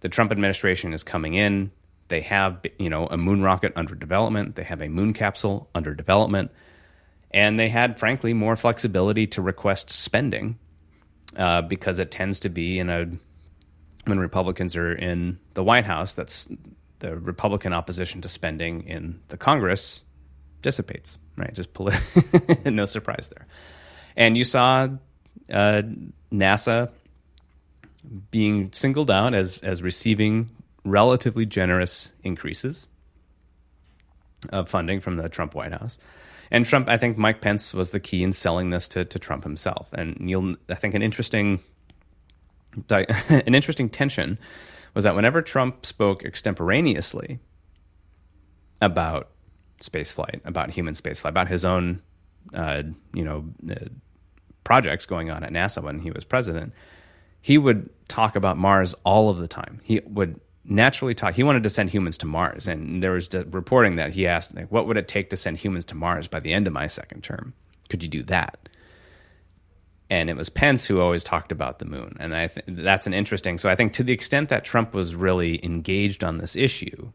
[0.00, 1.72] The Trump administration is coming in.
[2.08, 4.56] They have, you know, a moon rocket under development.
[4.56, 6.50] They have a moon capsule under development,
[7.30, 10.58] and they had, frankly, more flexibility to request spending
[11.36, 13.06] uh, because it tends to be in a
[14.04, 16.48] when Republicans are in the White House, that's
[17.00, 20.02] the Republican opposition to spending in the Congress
[20.62, 21.52] dissipates, right?
[21.54, 21.70] Just
[22.64, 23.46] no surprise there.
[24.16, 24.88] And you saw
[25.52, 25.82] uh,
[26.32, 26.90] NASA
[28.30, 30.50] being singled out as as receiving
[30.84, 32.86] relatively generous increases
[34.50, 35.98] of funding from the Trump White House.
[36.50, 39.44] And Trump, I think Mike Pence was the key in selling this to, to Trump
[39.44, 39.88] himself.
[39.92, 41.60] And you'll, I think, an interesting
[42.90, 44.38] an interesting tension
[44.94, 47.38] was that whenever Trump spoke extemporaneously
[48.80, 49.30] about
[49.80, 52.02] spaceflight, about human spaceflight, about his own,
[52.54, 52.82] uh,
[53.14, 53.74] you know, uh,
[54.64, 56.72] projects going on at NASA when he was president,
[57.40, 59.80] he would talk about Mars all of the time.
[59.82, 61.34] He would naturally talk.
[61.34, 64.70] He wanted to send humans to Mars, and there was reporting that he asked, like,
[64.70, 67.24] "What would it take to send humans to Mars by the end of my second
[67.24, 67.54] term?
[67.88, 68.68] Could you do that?"
[70.10, 72.16] And it was Pence who always talked about the moon.
[72.18, 73.58] And I th- that's an interesting.
[73.58, 77.12] So I think to the extent that Trump was really engaged on this issue,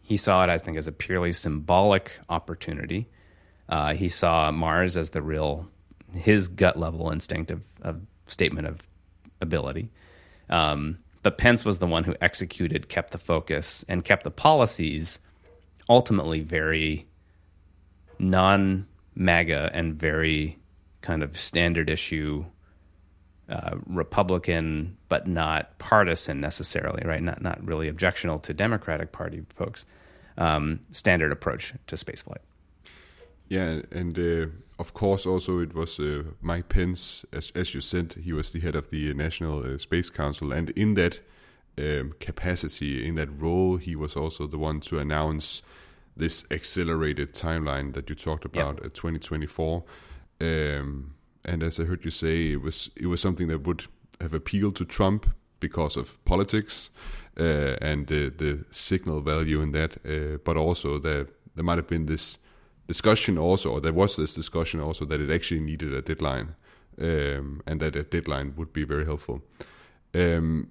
[0.00, 3.08] he saw it, I think, as a purely symbolic opportunity.
[3.68, 5.68] Uh, he saw Mars as the real,
[6.12, 8.78] his gut level instinct of, of statement of
[9.40, 9.90] ability.
[10.48, 15.18] Um, but Pence was the one who executed, kept the focus, and kept the policies
[15.88, 17.06] ultimately very
[18.18, 20.58] non MAGA and very
[21.04, 22.44] kind of standard issue
[23.48, 27.22] uh, Republican, but not partisan necessarily, right?
[27.22, 29.84] Not not really objectional to Democratic Party folks.
[30.38, 32.42] Um, standard approach to spaceflight.
[33.48, 34.46] Yeah, and uh,
[34.78, 38.60] of course, also it was uh, Mike Pence, as as you said, he was the
[38.60, 41.20] head of the National uh, Space Council, and in that
[41.78, 45.62] um, capacity, in that role, he was also the one to announce
[46.16, 48.86] this accelerated timeline that you talked about yep.
[48.86, 49.84] at 2024.
[50.40, 53.84] Um, and as I heard you say, it was it was something that would
[54.20, 55.26] have appealed to Trump
[55.60, 56.90] because of politics
[57.38, 61.88] uh, and uh, the signal value in that, uh, but also that there might have
[61.88, 62.38] been this
[62.86, 66.54] discussion also, or there was this discussion also that it actually needed a deadline,
[67.00, 69.42] um, and that a deadline would be very helpful.
[70.14, 70.70] Um,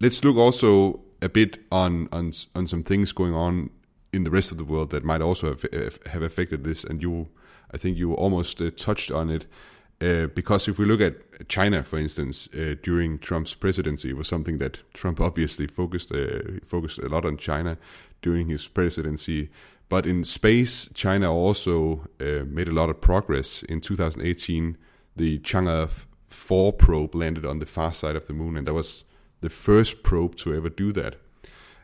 [0.00, 3.70] let's look also a bit on on on some things going on
[4.12, 5.62] in the rest of the world that might also have
[6.06, 7.28] have affected this, and you
[7.72, 9.46] I think you almost uh, touched on it.
[10.00, 14.26] Uh, because if we look at China, for instance, uh, during Trump's presidency, it was
[14.26, 17.78] something that Trump obviously focused uh, focused a lot on China
[18.20, 19.48] during his presidency.
[19.88, 23.62] But in space, China also uh, made a lot of progress.
[23.62, 24.76] In 2018,
[25.14, 25.88] the Chang'e
[26.28, 29.04] 4 probe landed on the far side of the moon, and that was
[29.40, 31.16] the first probe to ever do that.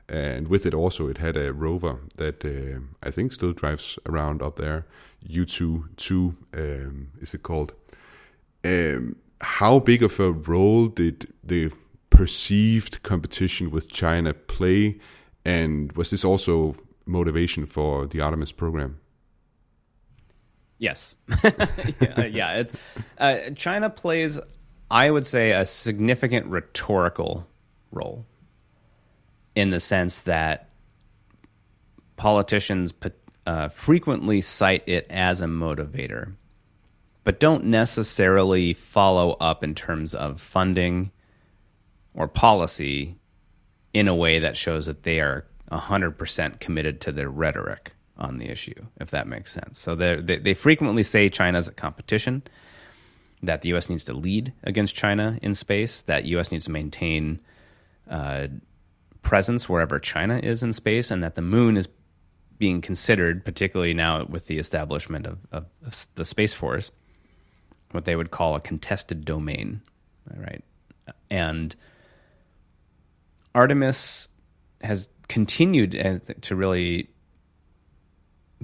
[0.08, 4.42] And with it also, it had a rover that uh, I think still drives around
[4.42, 4.86] up there.
[5.28, 7.74] Yutu 2 um, is it called?
[8.64, 11.70] Um, how big of a role did the
[12.10, 14.98] perceived competition with China play?
[15.44, 18.98] And was this also motivation for the Artemis program?
[20.78, 21.16] Yes.
[22.00, 22.74] yeah, yeah it,
[23.18, 24.40] uh, China plays
[24.90, 27.46] I would say a significant rhetorical
[27.90, 28.24] role
[29.58, 30.68] in the sense that
[32.14, 32.94] politicians
[33.44, 36.32] uh, frequently cite it as a motivator,
[37.24, 41.10] but don't necessarily follow up in terms of funding
[42.14, 43.16] or policy
[43.92, 48.48] in a way that shows that they are 100% committed to their rhetoric on the
[48.48, 49.76] issue, if that makes sense.
[49.80, 52.44] So they, they frequently say China's a competition,
[53.42, 53.88] that the U.S.
[53.88, 56.52] needs to lead against China in space, that U.S.
[56.52, 57.40] needs to maintain
[58.08, 58.46] uh,
[59.22, 61.88] presence wherever China is in space, and that the moon is
[62.58, 65.66] being considered, particularly now with the establishment of, of
[66.14, 66.90] the Space Force,
[67.92, 69.80] what they would call a contested domain,
[70.36, 70.64] right?
[71.30, 71.74] And
[73.54, 74.28] Artemis
[74.82, 77.08] has continued uh, to really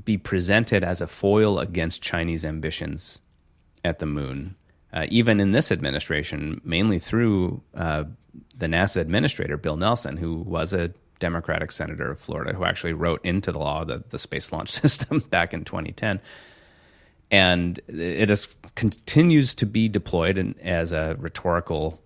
[0.04, 3.20] be presented as a foil against Chinese ambitions
[3.84, 4.56] at the moon,
[4.92, 8.04] uh, even in this administration, mainly through uh,
[8.56, 13.24] the NASA administrator, Bill Nelson, who was a Democratic senator of Florida, who actually wrote
[13.24, 16.20] into the law the, the Space Launch System back in 2010.
[17.30, 22.00] And it is, continues to be deployed in, as a rhetorical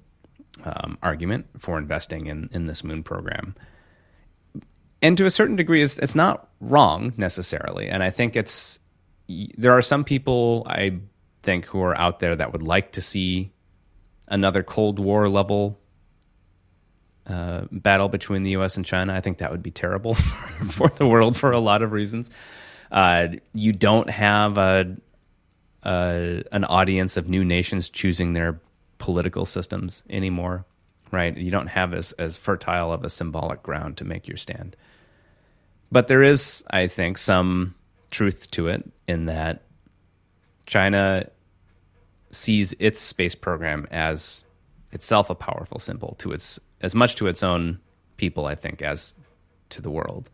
[0.65, 3.55] um, argument for investing in, in this moon program
[5.03, 7.89] and to a certain degree, it's, it's not wrong necessarily.
[7.89, 8.79] And I think it's
[9.29, 11.01] there are some people I
[11.43, 13.53] think who are out there that would like to see
[14.27, 15.79] another Cold War level
[17.29, 18.77] uh, battle between the U.S.
[18.77, 19.15] and China.
[19.15, 20.15] I think that would be terrible
[20.71, 22.31] for the world for a lot of reasons.
[22.91, 24.97] Uh, you don't have a,
[25.85, 28.61] a, an audience of new nations choosing their
[28.99, 30.65] political systems anymore,
[31.13, 31.37] right?
[31.37, 34.77] You don't have as as fertile of a symbolic ground to make your stand.
[35.91, 37.75] But there is, I think, some
[38.11, 39.63] truth to it in that
[40.67, 41.29] China
[42.31, 44.45] sees its space program as
[44.93, 47.79] itself a powerful symbol to its as much to its own
[48.17, 49.15] people, I think, as
[49.71, 50.31] to the world.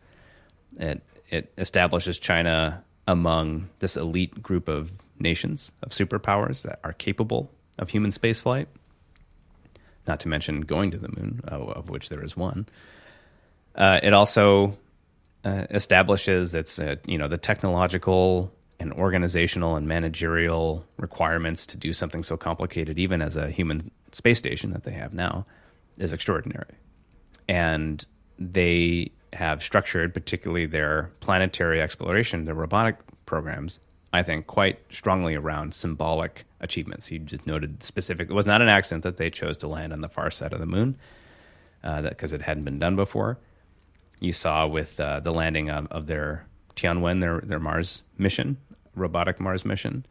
[0.77, 7.51] It it establishes China among this elite group of nations of superpowers that are capable
[7.77, 8.67] of human spaceflight.
[10.07, 12.67] Not to mention going to the moon, of which there is one.
[13.73, 14.77] Uh, it also
[15.43, 21.93] uh, establishes its uh, you know the technological and organizational and managerial requirements to do
[21.93, 25.45] something so complicated, even as a human space station that they have now,
[25.97, 26.75] is extraordinary.
[27.47, 28.05] And
[28.37, 33.79] they have structured, particularly their planetary exploration, their robotic programs,
[34.11, 37.09] I think, quite strongly around symbolic achievements.
[37.11, 38.29] You just noted specific.
[38.29, 40.59] It was not an accident that they chose to land on the far side of
[40.59, 40.97] the moon,
[41.81, 43.37] because uh, it hadn't been done before
[44.19, 48.57] you saw with uh, the landing of, of, their Tianwen, their their Mars mission,
[48.95, 50.05] robotic Mars mission,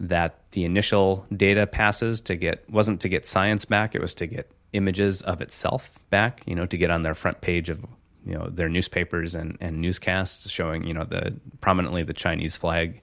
[0.00, 4.26] that the initial data passes to get wasn't to get science back; it was to
[4.26, 6.42] get images of itself back.
[6.46, 7.84] You know, to get on their front page of
[8.24, 13.00] you know their newspapers and, and newscasts showing you know the prominently the Chinese flag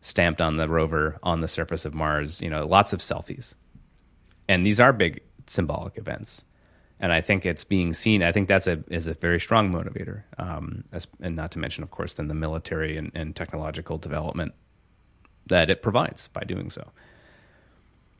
[0.00, 2.40] stamped on the rover on the surface of Mars.
[2.40, 3.54] You know, lots of selfies,
[4.48, 6.44] and these are big symbolic events
[7.00, 8.22] and I think it's being seen.
[8.22, 11.82] I think that's a is a very strong motivator, um, as, and not to mention,
[11.82, 14.54] of course, then the military and, and, technological development
[15.46, 16.90] that it provides by doing so.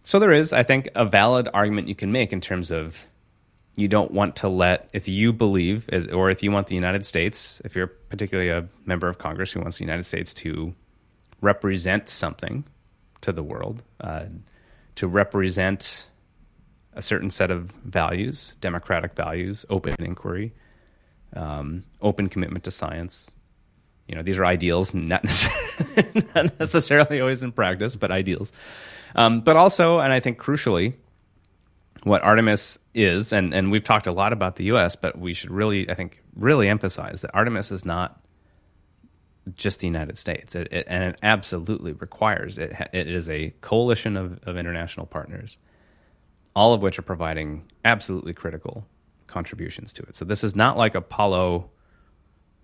[0.04, 3.06] So there is, I think, a valid argument you can make in terms of
[3.76, 7.60] you don't want to let if you believe or if you want the United States,
[7.64, 10.74] if you're particularly a member of Congress who wants the United States to
[11.40, 12.64] represent something
[13.22, 14.26] to the world, uh,
[14.94, 16.08] to represent
[16.96, 20.52] a certain set of values, democratic values, open inquiry,
[21.34, 23.30] um, open commitment to science.
[24.08, 28.52] You know, these are ideals, not, necessarily, not necessarily always in practice, but ideals.
[29.14, 30.94] Um, but also, and I think crucially,
[32.02, 35.50] what Artemis is, and, and we've talked a lot about the U.S., but we should
[35.50, 38.22] really, I think, really emphasize that Artemis is not
[39.54, 42.72] just the United States, it, it, and it absolutely requires it.
[42.92, 45.58] It is a coalition of, of international partners
[46.56, 48.86] all of which are providing absolutely critical
[49.26, 50.16] contributions to it.
[50.16, 51.70] So this is not like Apollo,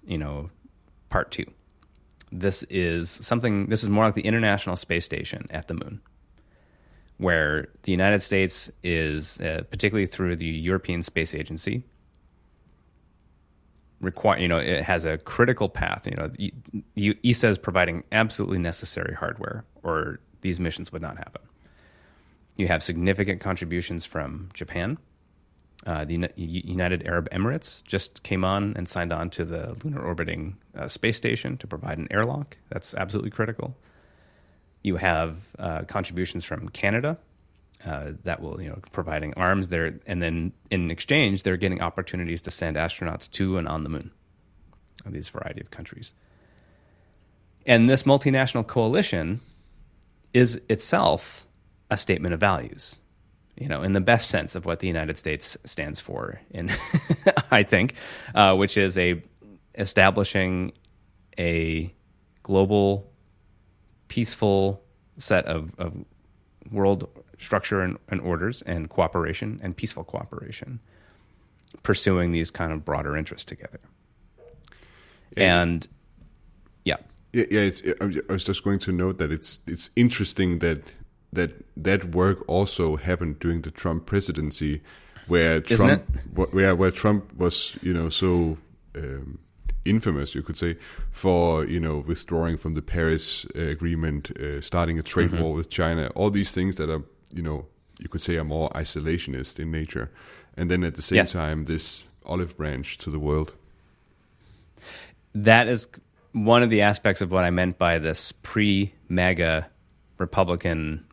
[0.04, 0.50] you know,
[1.10, 1.44] part two.
[2.32, 6.00] This is something, this is more like the International Space Station at the moon,
[7.18, 11.84] where the United States is, uh, particularly through the European Space Agency,
[14.00, 19.14] require you know it has a critical path you know ESA is providing absolutely necessary
[19.14, 21.40] hardware or these missions would not happen
[22.56, 24.98] you have significant contributions from Japan.
[25.84, 30.56] Uh, the United Arab Emirates just came on and signed on to the lunar orbiting
[30.78, 32.56] uh, space station to provide an airlock.
[32.68, 33.76] That's absolutely critical.
[34.82, 37.18] You have uh, contributions from Canada
[37.84, 42.42] uh, that will you know providing arms there, and then in exchange they're getting opportunities
[42.42, 44.10] to send astronauts to and on the moon.
[45.04, 46.12] These variety of countries,
[47.66, 49.40] and this multinational coalition
[50.32, 51.44] is itself
[51.92, 52.96] a statement of values.
[53.58, 56.70] You know, in the best sense of what the United States stands for, in
[57.50, 57.94] I think,
[58.34, 59.22] uh, which is a
[59.74, 60.72] establishing
[61.38, 61.92] a
[62.42, 63.12] global,
[64.08, 64.82] peaceful
[65.18, 65.94] set of, of
[66.70, 70.80] world structure and, and, orders and cooperation and peaceful cooperation,
[71.82, 73.80] pursuing these kind of broader interests together.
[75.36, 75.86] And,
[76.84, 76.96] yeah.
[77.34, 80.82] Yeah, yeah it's, I was just going to note that it's it's interesting that
[81.32, 84.82] that that work also happened during the Trump presidency,
[85.26, 86.04] where Trump,
[86.34, 88.58] where where Trump was, you know, so
[88.94, 89.38] um,
[89.84, 90.76] infamous, you could say,
[91.10, 95.42] for you know withdrawing from the Paris uh, Agreement, uh, starting a trade mm-hmm.
[95.42, 97.02] war with China, all these things that are
[97.32, 97.66] you know
[97.98, 100.10] you could say are more isolationist in nature,
[100.56, 101.32] and then at the same yes.
[101.32, 103.52] time this olive branch to the world.
[105.34, 105.88] That is
[106.32, 109.66] one of the aspects of what I meant by this pre-MAGA
[110.18, 111.04] Republican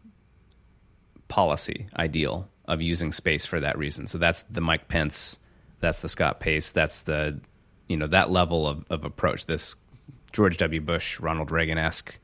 [1.29, 4.07] policy ideal of using space for that reason.
[4.07, 5.39] So that's the Mike Pence,
[5.79, 7.39] that's the Scott Pace, that's the
[7.87, 9.75] you know that level of, of approach, this
[10.33, 10.81] George W.
[10.81, 12.19] Bush, Ronald Reagan esque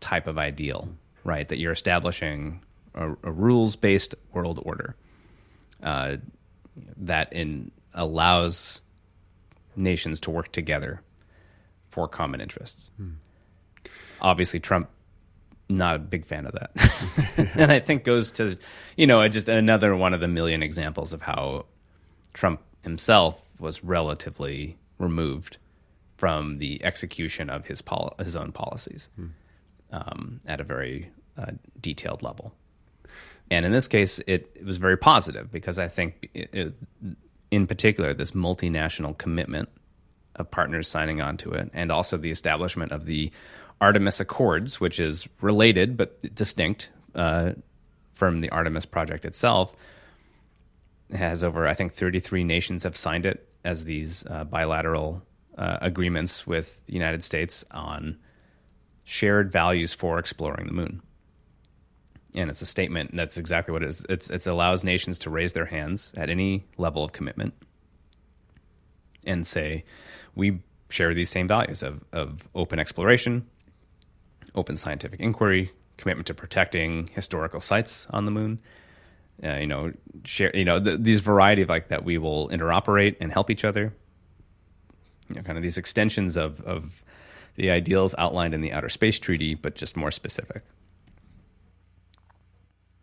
[0.00, 0.88] type of ideal,
[1.24, 1.48] right?
[1.48, 2.62] That you're establishing
[2.94, 4.94] a, a rules based world order
[5.82, 6.16] uh,
[6.96, 8.80] that in allows
[9.76, 11.00] nations to work together
[11.90, 12.90] for common interests.
[12.96, 13.10] Hmm.
[14.20, 14.88] Obviously, Trump
[15.68, 18.58] not a big fan of that, and I think goes to
[18.96, 21.66] you know just another one of the million examples of how
[22.32, 25.58] Trump himself was relatively removed
[26.16, 29.26] from the execution of his pol- his own policies hmm.
[29.92, 32.54] um, at a very uh, detailed level.
[33.50, 36.74] And in this case, it, it, was very positive because I think, it, it,
[37.50, 39.68] in particular, this multinational commitment
[40.36, 43.30] of partners signing on to it, and also the establishment of the
[43.80, 47.52] Artemis Accords, which is related but distinct uh,
[48.14, 49.74] from the Artemis project itself,
[51.12, 55.22] has over I think 33 nations have signed it as these uh, bilateral
[55.56, 58.18] uh, agreements with the United States on
[59.04, 61.02] shared values for exploring the moon.
[62.34, 63.14] And it's a statement.
[63.14, 64.04] That's exactly what it is.
[64.08, 67.54] It's, it allows nations to raise their hands at any level of commitment
[69.24, 69.84] and say,
[70.34, 73.46] we share these same values of, of open exploration,
[74.54, 78.60] open scientific inquiry, commitment to protecting historical sites on the moon,
[79.42, 79.92] uh, you know,
[80.24, 83.64] share, you know, the, these variety of like that we will interoperate and help each
[83.64, 83.92] other.
[85.28, 87.04] You know, kind of these extensions of of
[87.56, 90.62] the ideals outlined in the Outer Space Treaty, but just more specific.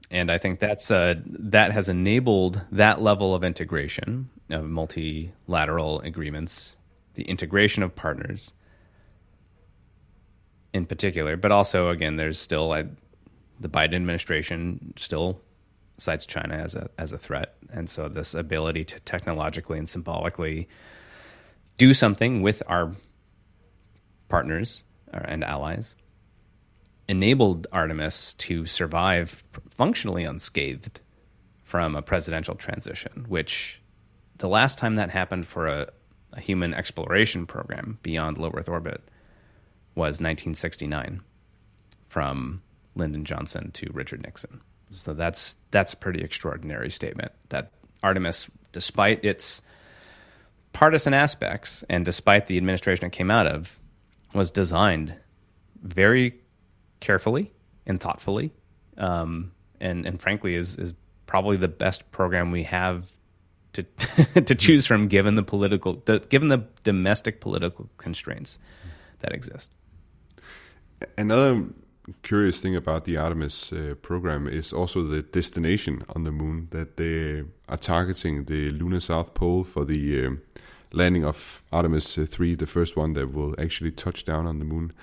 [0.09, 6.75] And I think that's uh, that has enabled that level of integration of multilateral agreements,
[7.13, 8.53] the integration of partners,
[10.73, 12.69] in particular, but also again, there's still
[13.59, 15.39] the Biden administration still
[15.97, 20.67] cites China as a as a threat, and so this ability to technologically and symbolically
[21.77, 22.95] do something with our
[24.29, 25.95] partners and allies
[27.07, 31.01] enabled Artemis to survive functionally unscathed
[31.63, 33.81] from a presidential transition, which
[34.37, 35.87] the last time that happened for a,
[36.33, 39.01] a human exploration program beyond low Earth orbit
[39.95, 41.21] was 1969
[42.09, 42.61] from
[42.95, 44.61] Lyndon Johnson to Richard Nixon.
[44.89, 47.71] So that's that's a pretty extraordinary statement that
[48.03, 49.61] Artemis, despite its
[50.73, 53.79] partisan aspects and despite the administration it came out of,
[54.33, 55.17] was designed
[55.81, 56.39] very
[56.99, 57.51] carefully
[57.85, 58.51] and thoughtfully,
[58.97, 60.93] um, and and frankly is is
[61.25, 63.09] probably the best program we have
[63.73, 63.83] to
[64.41, 68.59] to choose from given the political the, given the domestic political constraints
[69.19, 69.71] that exist.
[71.17, 71.65] Another
[72.23, 76.97] curious thing about the Artemis uh, program is also the destination on the moon that
[76.97, 80.31] they are targeting the lunar south pole for the uh,
[80.91, 84.65] landing of Artemis uh, 3, the first one that will actually touch down on the
[84.65, 84.93] moon.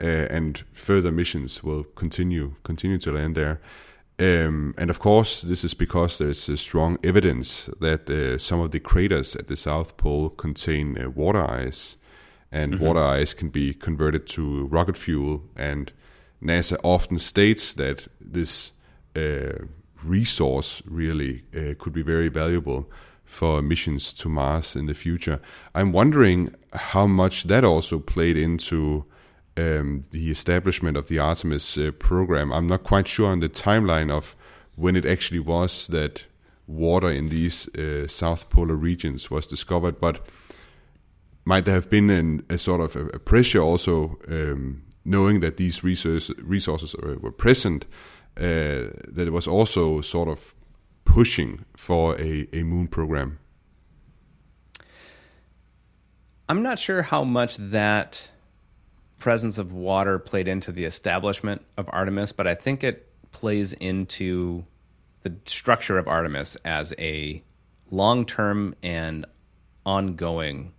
[0.00, 3.60] Uh, and further missions will continue continue to land there.
[4.20, 8.80] Um, and of course, this is because there's strong evidence that uh, some of the
[8.80, 11.96] craters at the South Pole contain uh, water ice,
[12.50, 12.84] and mm-hmm.
[12.84, 15.92] water ice can be converted to rocket fuel and
[16.42, 18.72] NASA often states that this
[19.16, 19.64] uh,
[20.04, 22.88] resource really uh, could be very valuable
[23.24, 25.40] for missions to Mars in the future.
[25.74, 29.04] I'm wondering how much that also played into
[29.56, 32.52] um, the establishment of the Artemis uh, program.
[32.52, 34.34] I'm not quite sure on the timeline of
[34.76, 36.24] when it actually was that
[36.66, 40.26] water in these uh, south polar regions was discovered, but
[41.48, 45.56] might there have been an, a sort of a, a pressure also, um, knowing that
[45.56, 47.86] these resource, resources were present,
[48.36, 50.54] uh, that it was also sort of
[51.06, 53.38] pushing for a, a moon program?
[56.50, 58.30] I'm not sure how much that
[59.18, 64.66] presence of water played into the establishment of Artemis, but I think it plays into
[65.22, 67.42] the structure of Artemis as a
[67.90, 69.24] long term and
[69.86, 70.74] ongoing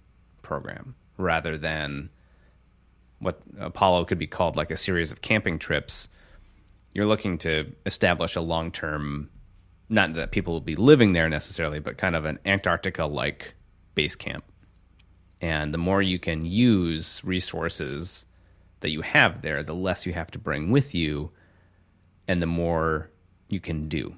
[0.49, 2.09] program rather than
[3.19, 6.09] what Apollo could be called like a series of camping trips.
[6.95, 9.29] You're looking to establish a long term,
[9.89, 13.53] not that people will be living there necessarily, but kind of an Antarctica like
[13.93, 14.43] base camp.
[15.39, 18.25] And the more you can use resources
[18.79, 21.31] that you have there, the less you have to bring with you,
[22.27, 23.11] and the more
[23.49, 24.15] you can do.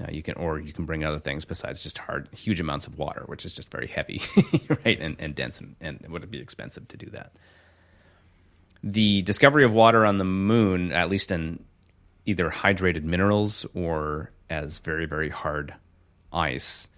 [0.00, 2.98] Uh, you can, or you can bring other things besides just hard, huge amounts of
[2.98, 4.20] water, which is just very heavy,
[4.84, 7.32] right, and, and dense, and, and it would be expensive to do that.
[8.82, 11.64] The discovery of water on the moon, at least in
[12.26, 15.74] either hydrated minerals or as very, very hard
[16.32, 16.88] ice,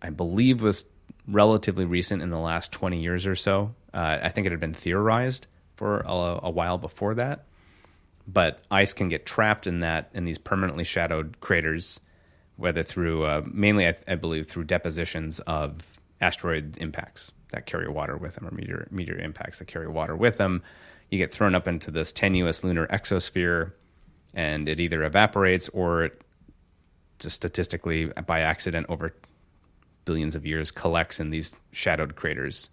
[0.00, 0.84] I believe was
[1.26, 3.74] relatively recent in the last 20 years or so.
[3.92, 5.46] Uh, I think it had been theorized
[5.76, 7.44] for a, a, while before that,
[8.28, 11.98] but ice can get trapped in that in these permanently shadowed craters,
[12.56, 15.80] whether through uh, mainly, I, I, believe, through depositions of
[16.20, 20.36] asteroid impacts that carry water with them, or meteor meteor impacts that carry water with
[20.36, 20.62] them.
[21.10, 23.72] You get thrown up into this tenuous lunar exosphere,
[24.34, 26.20] and it either evaporates or it
[27.18, 29.14] just statistically by accident over
[30.04, 32.68] billions of years collects in these shadowed craters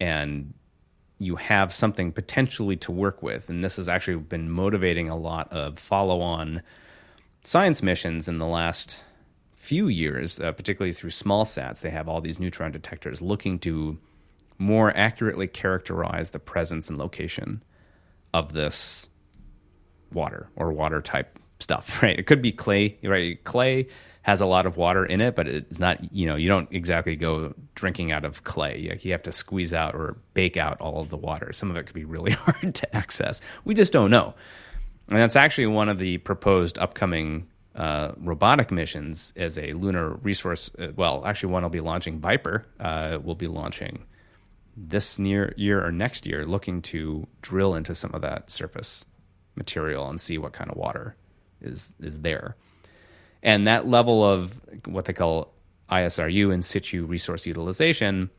[0.00, 0.54] and
[1.18, 3.48] you have something potentially to work with.
[3.48, 6.62] And this has actually been motivating a lot of follow-on
[7.44, 9.02] science missions in the last
[9.56, 11.80] few years uh, particularly through small sats.
[11.80, 13.98] They have all these neutron detectors looking to
[14.56, 17.62] more accurately characterize the presence and location
[18.32, 19.08] of this
[20.12, 22.18] water or water type stuff right?
[22.18, 23.42] It could be clay right?
[23.44, 23.88] Clay
[24.28, 27.16] has a lot of water in it, but it's not, you know, you don't exactly
[27.16, 28.78] go drinking out of clay.
[29.00, 31.50] You have to squeeze out or bake out all of the water.
[31.54, 33.40] Some of it could be really hard to access.
[33.64, 34.34] We just don't know.
[35.08, 40.70] And that's actually one of the proposed upcoming uh, robotic missions as a lunar resource.
[40.78, 42.66] Uh, well, actually, one will be launching Viper.
[42.78, 44.04] Uh, will be launching
[44.76, 49.06] this near year or next year, looking to drill into some of that surface
[49.54, 51.16] material and see what kind of water
[51.62, 52.56] is is there.
[53.42, 55.54] And that level of what they call
[55.90, 58.30] ISRU, in situ resource utilization,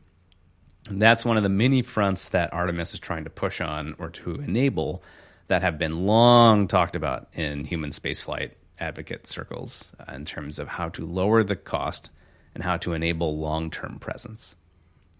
[0.90, 4.34] that's one of the many fronts that Artemis is trying to push on or to
[4.36, 5.02] enable
[5.48, 10.68] that have been long talked about in human spaceflight advocate circles uh, in terms of
[10.68, 12.10] how to lower the cost
[12.54, 14.56] and how to enable long term presence.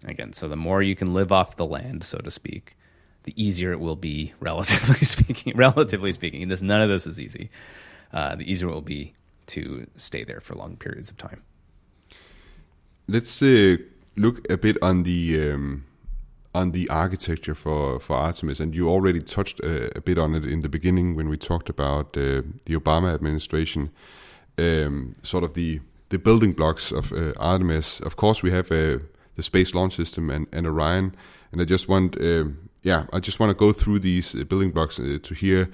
[0.05, 2.77] Again, so the more you can live off the land, so to speak,
[3.25, 5.57] the easier it will be, relatively speaking.
[5.57, 7.51] Relatively speaking, this none of this is easy.
[8.13, 9.15] Uh, the easier it will be
[9.55, 11.43] to stay there for long periods of time.
[13.07, 13.77] Let's uh,
[14.17, 15.85] look a bit on the um,
[16.55, 20.35] on the architecture for for Artemis, and you already touched a, uh, a bit on
[20.35, 23.91] it in the beginning when we talked about uh, the Obama administration.
[24.59, 28.01] Um, sort of the the building blocks of uh, Artemis.
[28.01, 28.99] Of course, we have uh,
[29.37, 31.15] the Space Launch System and, and Orion,
[31.53, 34.73] and I just want, um, yeah, I just want to go through these uh, building
[34.73, 35.71] blocks to hear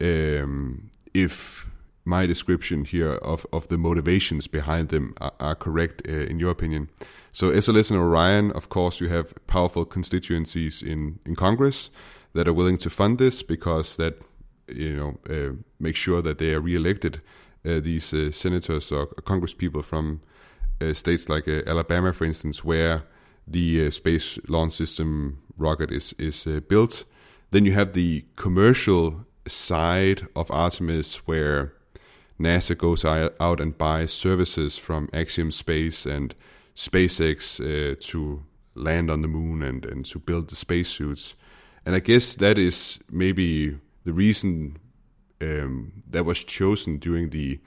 [0.00, 1.66] um, if
[2.04, 6.50] my description here of, of the motivations behind them are, are correct uh, in your
[6.50, 6.90] opinion.
[7.32, 11.90] So SLS and Orion, of course, you have powerful constituencies in, in Congress
[12.34, 14.14] that are willing to fund this because that
[14.68, 17.20] you know uh, make sure that they are reelected.
[17.66, 20.20] Uh, these uh, senators or Congress people from
[20.82, 23.04] uh, states like uh, Alabama, for instance, where
[23.48, 27.04] the space launch system rocket is is built.
[27.50, 31.72] Then you have the commercial side of Artemis, where
[32.40, 36.34] NASA goes out and buys services from Axiom Space and
[36.74, 38.42] SpaceX uh, to
[38.74, 41.34] land on the moon and, and to build the spacesuits.
[41.86, 44.78] And I guess that is maybe the reason
[45.40, 47.60] um, that was chosen during the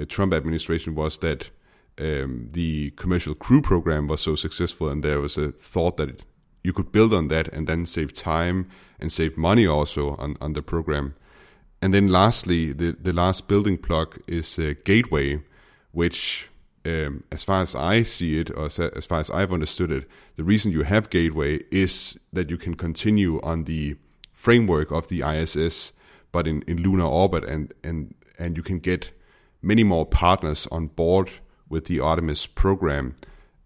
[0.00, 1.50] uh, Trump administration was that
[1.98, 6.24] um, the commercial crew program was so successful, and there was a thought that
[6.64, 8.68] you could build on that and then save time
[9.00, 11.14] and save money also on, on the program.
[11.82, 15.42] And then lastly, the, the last building block is a Gateway,
[15.90, 16.48] which,
[16.86, 20.44] um, as far as I see it, or as far as I've understood it, the
[20.44, 23.96] reason you have Gateway is that you can continue on the
[24.30, 25.92] framework of the ISS,
[26.30, 29.10] but in, in lunar orbit, and, and, and you can get
[29.60, 31.30] many more partners on board
[31.68, 33.16] with the Artemis program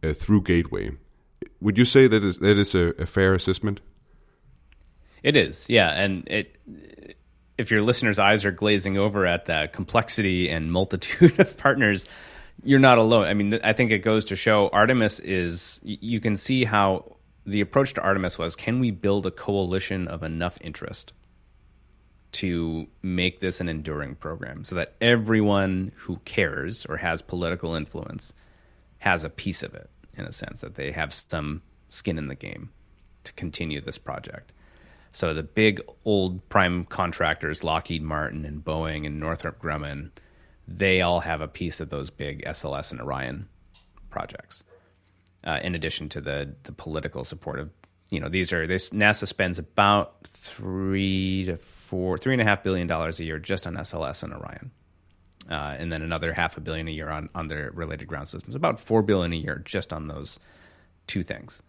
[0.02, 0.92] uh, through Gateway.
[1.60, 3.80] Would you say that is that is a, a fair assessment?
[5.22, 6.56] It is, yeah, and it
[7.58, 12.06] if your listeners' eyes are glazing over at the complexity and multitude of partners,
[12.62, 13.26] you're not alone.
[13.26, 17.60] I mean, I think it goes to show Artemis is, you can see how the
[17.60, 21.12] approach to Artemis was can we build a coalition of enough interest
[22.32, 28.32] to make this an enduring program so that everyone who cares or has political influence
[28.98, 32.34] has a piece of it in a sense that they have some skin in the
[32.34, 32.68] game
[33.24, 34.52] to continue this project.
[35.16, 40.10] So the big old prime contractors, Lockheed Martin and Boeing and Northrop Grumman,
[40.68, 43.48] they all have a piece of those big SLS and Orion
[44.10, 44.62] projects.
[45.42, 47.70] Uh, in addition to the the political support of,
[48.10, 52.62] you know, these are this NASA spends about three to four, three and a half
[52.62, 54.70] billion dollars a year just on SLS and Orion.
[55.50, 58.54] Uh, and then another half a billion a year on, on their related ground systems.
[58.54, 60.38] About four billion a year just on those
[61.06, 61.62] two things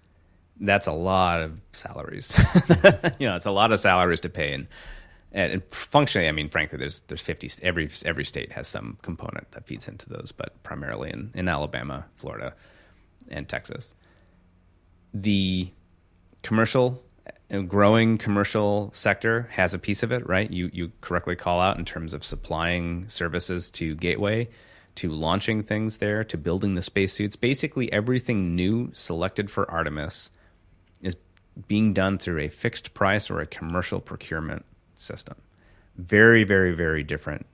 [0.60, 2.36] that's a lot of salaries.
[3.20, 4.68] you know, it's a lot of salaries to pay, and,
[5.32, 9.68] and functionally, I mean, frankly, there's there's 50 every every state has some component that
[9.68, 12.54] feeds into those, but primarily in in Alabama, Florida,
[13.30, 13.94] and Texas.
[15.14, 15.72] The
[16.44, 17.04] commercial
[17.52, 20.50] uh, growing commercial sector has a piece of it, right?
[20.52, 24.50] You you correctly call out in terms of supplying services to Gateway,
[24.96, 27.36] to launching things there, to building the spacesuits.
[27.36, 30.30] Basically, everything new selected for Artemis
[31.68, 35.36] being done through a fixed price or a commercial procurement system.
[35.98, 37.46] Very, very, very different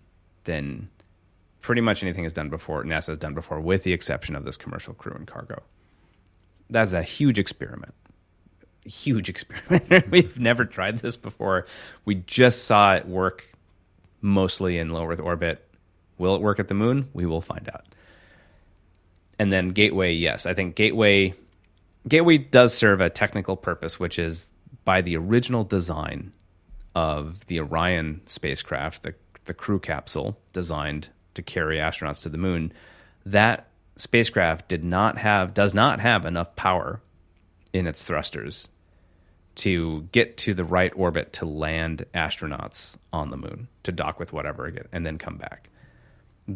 [0.43, 0.89] than
[1.61, 4.57] pretty much anything has done before, NASA has done before, with the exception of this
[4.57, 5.61] commercial crew and cargo.
[6.69, 7.93] That's a huge experiment.
[8.83, 10.09] Huge experiment.
[10.11, 11.65] We've never tried this before.
[12.05, 13.49] We just saw it work
[14.21, 15.65] mostly in low Earth orbit.
[16.17, 17.09] Will it work at the moon?
[17.13, 17.85] We will find out.
[19.39, 20.45] And then Gateway, yes.
[20.45, 21.33] I think Gateway
[22.07, 24.51] Gateway does serve a technical purpose, which is
[24.83, 26.33] by the original design
[26.95, 32.73] of the Orion spacecraft, the, the crew capsule designed to carry astronauts to the moon,
[33.25, 37.01] that spacecraft did not have does not have enough power
[37.71, 38.67] in its thrusters
[39.55, 44.33] to get to the right orbit to land astronauts on the moon to dock with
[44.33, 45.69] whatever and then come back.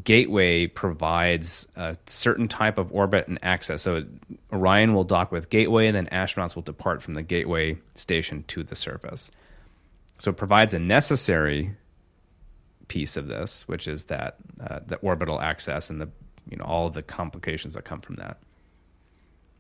[0.04, 3.82] Gateway provides a certain type of orbit and access.
[3.82, 4.04] So
[4.52, 8.64] Orion will dock with Gateway, and then astronauts will depart from the Gateway station to
[8.64, 9.32] the surface.
[10.20, 11.74] So it provides a necessary
[12.90, 16.10] piece of this, which is that uh, the orbital access and the
[16.50, 18.40] you know all of the complications that come from that.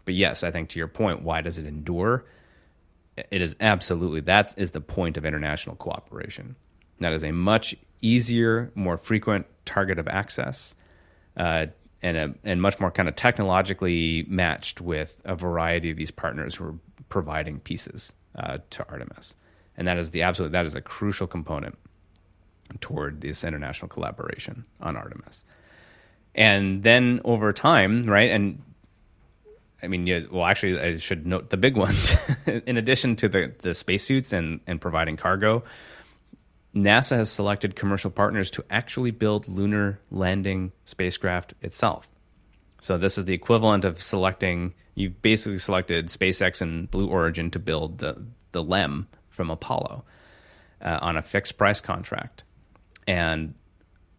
[0.04, 2.26] But yes, I think to your point, why does it endure?
[3.32, 6.56] It is absolutely that is the point of international cooperation.
[7.00, 10.76] That is a much easier, more frequent target of access,
[11.36, 11.68] uh,
[12.02, 16.56] and a, and much more kind of technologically matched with a variety of these partners
[16.56, 16.76] who are
[17.10, 19.36] providing pieces uh, to Artemis,
[19.76, 21.78] and that is the absolute that is a crucial component
[22.82, 25.44] toward this international collaboration on Artemis.
[26.36, 28.62] And then over time, right, and
[29.82, 32.16] I mean, yeah, well, actually, I should note the big ones.
[32.66, 35.64] In addition to the the spacesuits and and providing cargo,
[36.84, 42.10] NASA has selected commercial partners to actually build lunar landing spacecraft itself.
[42.82, 47.60] So this is the equivalent of selecting you've basically selected SpaceX and Blue Origin to
[47.60, 50.04] build the the LEM from Apollo
[50.82, 52.44] uh, on a fixed price contract,
[53.08, 53.54] and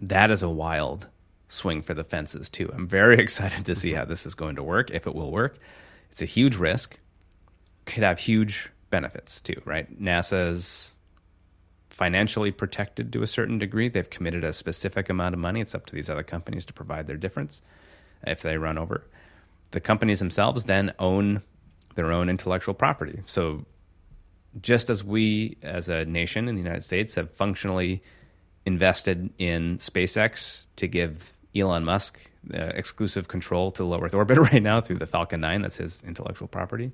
[0.00, 1.06] that is a wild
[1.48, 2.70] swing for the fences too.
[2.74, 5.58] I'm very excited to see how this is going to work if it will work.
[6.10, 6.98] It's a huge risk,
[7.86, 10.00] could have huge benefits too, right?
[10.00, 10.97] NASA's
[11.98, 13.88] financially protected to a certain degree.
[13.88, 15.60] They've committed a specific amount of money.
[15.60, 17.60] It's up to these other companies to provide their difference
[18.24, 19.02] if they run over.
[19.72, 21.42] The companies themselves then own
[21.96, 23.20] their own intellectual property.
[23.26, 23.66] So
[24.62, 28.00] just as we as a nation in the United States have functionally
[28.64, 32.20] invested in SpaceX to give Elon Musk
[32.54, 36.00] uh, exclusive control to low Earth orbit right now through the Falcon 9, that's his
[36.06, 36.92] intellectual property.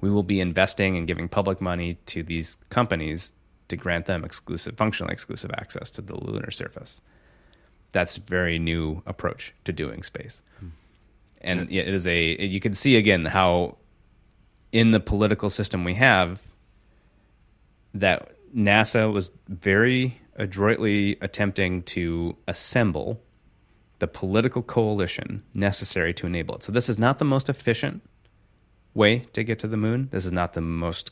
[0.00, 3.32] We will be investing and giving public money to these companies
[3.68, 7.00] to grant them exclusive, functionally exclusive access to the lunar surface.
[7.92, 10.42] That's a very new approach to doing space.
[10.60, 10.68] Hmm.
[11.40, 13.76] And it is a, you can see again how
[14.72, 16.42] in the political system we have
[17.94, 23.20] that NASA was very adroitly attempting to assemble
[23.98, 26.62] the political coalition necessary to enable it.
[26.62, 28.02] So this is not the most efficient
[28.94, 30.08] way to get to the moon.
[30.10, 31.10] This is not the most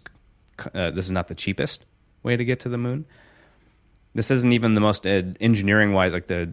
[0.72, 1.84] uh, this is not the cheapest
[2.26, 3.06] way to get to the moon.
[4.14, 6.52] This isn't even the most uh, engineering wise, like the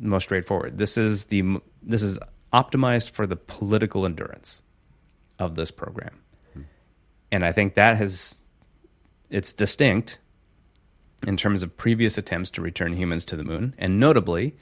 [0.00, 0.78] most straightforward.
[0.78, 2.18] This is the this is
[2.52, 4.62] optimized for the political endurance
[5.38, 6.22] of this program,
[7.30, 8.38] and I think that has
[9.30, 10.18] it's distinct
[11.26, 14.56] in terms of previous attempts to return humans to the moon, and notably,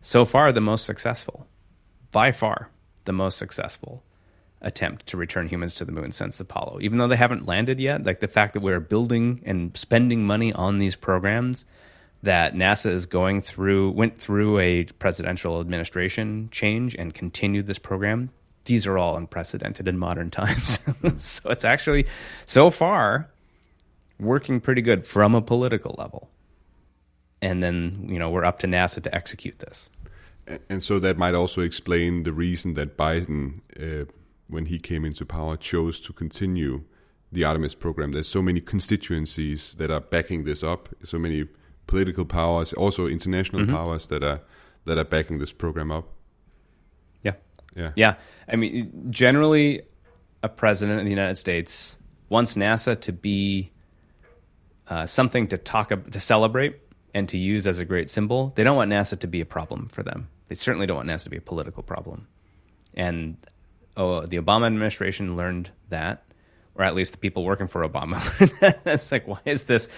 [0.00, 1.46] so far the most successful,
[2.12, 2.70] by far
[3.06, 4.04] the most successful
[4.62, 6.78] attempt to return humans to the moon since Apollo.
[6.82, 10.52] Even though they haven't landed yet, like the fact that we're building and spending money
[10.52, 11.64] on these programs
[12.22, 18.30] that NASA is going through went through a presidential administration change and continued this program.
[18.64, 20.78] These are all unprecedented in modern times.
[21.18, 22.06] so it's actually
[22.46, 23.30] so far
[24.18, 26.30] working pretty good from a political level.
[27.42, 29.88] And then, you know, we're up to NASA to execute this.
[30.68, 34.04] And so that might also explain the reason that Biden, uh,
[34.50, 36.84] when he came into power, chose to continue
[37.32, 38.12] the Artemis program.
[38.12, 41.46] There's so many constituencies that are backing this up, so many
[41.86, 43.74] political powers, also international mm-hmm.
[43.74, 44.40] powers that are
[44.86, 46.08] that are backing this program up.
[47.22, 47.34] Yeah,
[47.76, 48.14] yeah, yeah.
[48.48, 49.82] I mean, generally,
[50.42, 51.96] a president of the United States
[52.28, 53.72] wants NASA to be
[54.88, 56.80] uh, something to talk to celebrate
[57.14, 58.52] and to use as a great symbol.
[58.56, 60.28] They don't want NASA to be a problem for them.
[60.48, 62.26] They certainly don't want NASA to be a political problem.
[62.94, 63.36] And
[63.96, 66.24] oh, the Obama administration learned that,
[66.74, 68.20] or at least the people working for Obama.
[68.86, 69.88] it's like, why is this?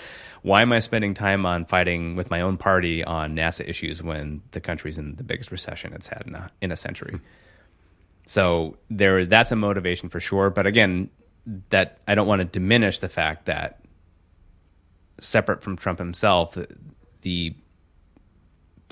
[0.42, 4.42] why am I spending time on fighting with my own party on NASA issues when
[4.50, 7.12] the country's in the biggest recession it's had in a, in a century?
[7.12, 7.24] Hmm.
[8.26, 10.50] So there, that's a motivation for sure.
[10.50, 11.10] But again,
[11.70, 13.80] that I don't want to diminish the fact that
[15.20, 16.66] separate from Trump himself, the,
[17.22, 17.54] the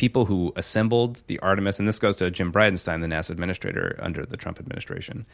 [0.01, 4.24] people who assembled the Artemis, and this goes to Jim Bridenstine, the NASA administrator under
[4.24, 5.26] the Trump administration,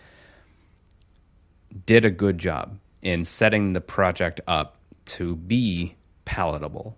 [1.86, 5.94] did a good job in setting the project up to be
[6.24, 6.96] palatable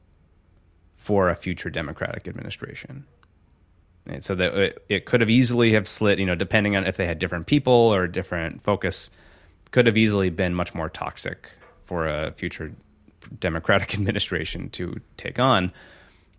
[0.96, 3.04] for a future Democratic administration.
[4.06, 6.96] And so that it, it could have easily have slit, you know, depending on if
[6.96, 9.10] they had different people or different focus,
[9.72, 11.50] could have easily been much more toxic
[11.84, 12.72] for a future
[13.38, 15.70] Democratic administration to take on.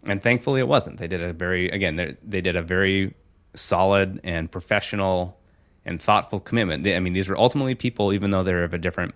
[0.06, 0.97] And thankfully, it wasn't.
[0.97, 3.14] They did a very, again, they, did a very
[3.54, 5.38] solid and professional
[5.86, 6.84] and thoughtful commitment.
[6.84, 9.14] They, I mean, these were ultimately people, even though they're of a different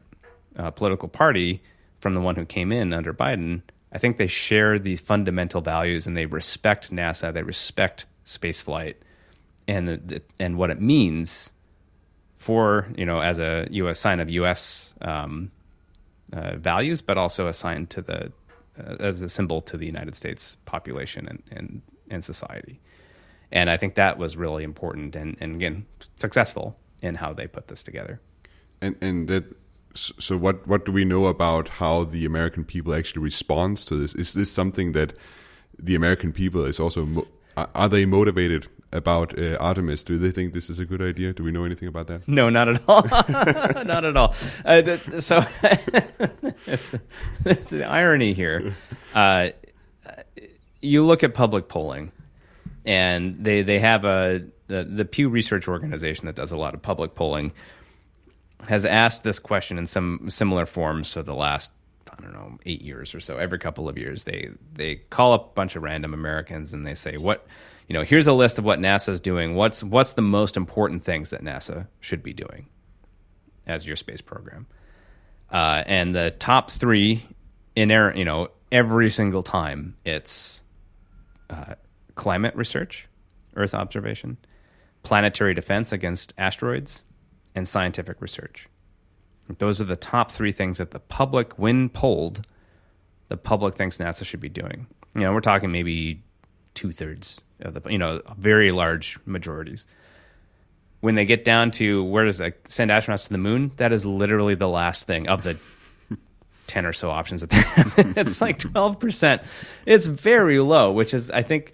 [0.57, 1.61] uh, political party,
[2.03, 3.61] from the one who came in under Biden,
[3.93, 8.95] I think they share these fundamental values and they respect NASA, they respect spaceflight,
[9.67, 11.53] and the, and what it means
[12.37, 13.99] for you know as a U.S.
[13.99, 14.93] sign of U.S.
[14.99, 15.51] Um,
[16.33, 18.33] uh, values, but also a sign to the
[18.77, 22.81] Uh, as a symbol to the United States population and and, and society.
[23.51, 27.67] And I think that was really important and, and again successful in how they put
[27.67, 28.19] this together.
[28.81, 29.43] And and that
[29.93, 34.15] so what what do we know about how the American people actually responds to this?
[34.15, 35.13] Is this something that
[35.77, 40.03] the American people is also are they motivated about uh, Artemis?
[40.03, 41.33] Do they think this is a good idea?
[41.33, 42.27] Do we know anything about that?
[42.27, 43.03] No, not at all.
[43.83, 44.33] not at all.
[44.63, 45.43] Uh, so
[46.67, 46.95] it's,
[47.45, 48.75] it's, the irony here.
[49.13, 49.49] Uh,
[50.81, 52.11] you look at public polling,
[52.85, 56.81] and they they have a the, the Pew Research organization that does a lot of
[56.81, 57.51] public polling
[58.67, 61.71] has asked this question in some similar forms for the last
[62.17, 63.37] I don't know eight years or so.
[63.37, 66.95] Every couple of years, they they call up a bunch of random Americans and they
[66.95, 67.47] say, "What
[67.87, 68.03] you know?
[68.03, 69.55] Here's a list of what NASA is doing.
[69.55, 72.67] What's what's the most important things that NASA should be doing
[73.65, 74.67] as your space program?"
[75.51, 77.23] Uh, and the top three
[77.75, 80.61] in air, you know, every single time it's
[81.49, 81.75] uh,
[82.15, 83.07] climate research,
[83.55, 84.37] Earth observation,
[85.03, 87.03] planetary defense against asteroids,
[87.55, 88.67] and scientific research.
[89.59, 92.45] Those are the top three things that the public, when polled,
[93.27, 94.87] the public thinks NASA should be doing.
[95.15, 96.23] You know, we're talking maybe
[96.73, 99.85] two thirds of the, you know, very large majorities.
[101.01, 104.05] When they get down to where does it send astronauts to the moon, that is
[104.05, 105.57] literally the last thing of the
[106.67, 107.93] 10 or so options that they have.
[108.17, 109.43] it's like 12%.
[109.85, 111.73] It's very low, which is, I think,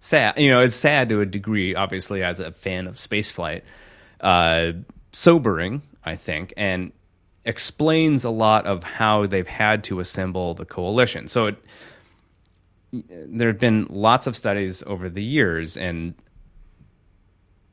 [0.00, 0.38] sad.
[0.38, 3.62] You know, it's sad to a degree, obviously, as a fan of spaceflight
[4.20, 4.72] uh,
[5.12, 6.92] sobering, I think, and
[7.44, 11.28] explains a lot of how they've had to assemble the coalition.
[11.28, 11.56] So it,
[12.92, 16.14] there have been lots of studies over the years, and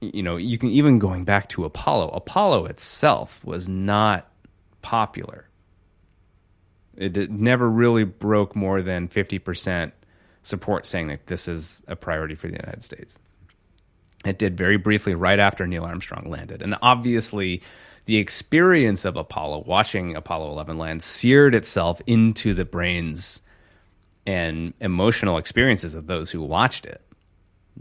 [0.01, 2.09] you know, you can even going back to Apollo.
[2.09, 4.31] Apollo itself was not
[4.81, 5.49] popular.
[6.95, 9.93] It, it never really broke more than fifty percent
[10.41, 13.17] support, saying that this is a priority for the United States.
[14.25, 16.61] It did very briefly right after Neil Armstrong landed.
[16.61, 17.61] And obviously,
[18.05, 23.41] the experience of Apollo, watching Apollo 11 land, seared itself into the brains
[24.25, 27.01] and emotional experiences of those who watched it.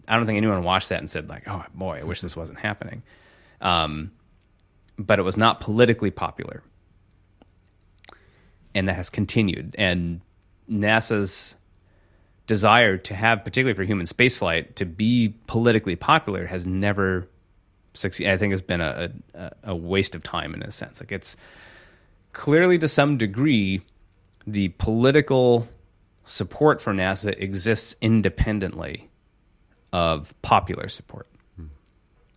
[0.06, 2.60] I don't think anyone watched that and said like, "Oh boy, I wish this wasn't
[2.60, 3.02] happening."
[3.60, 4.12] Um,
[4.98, 6.62] but it was not politically popular,
[8.74, 9.74] and that has continued.
[9.78, 10.20] And
[10.70, 11.56] NASA's
[12.46, 17.28] desire to have, particularly for human spaceflight, to be politically popular has never
[17.94, 18.32] succeeded.
[18.32, 21.00] I think has been a, a, a waste of time in a sense.
[21.00, 21.36] Like it's
[22.32, 23.82] clearly to some degree
[24.46, 25.68] the political
[26.28, 29.08] support for NASA exists independently
[29.92, 31.26] of popular support.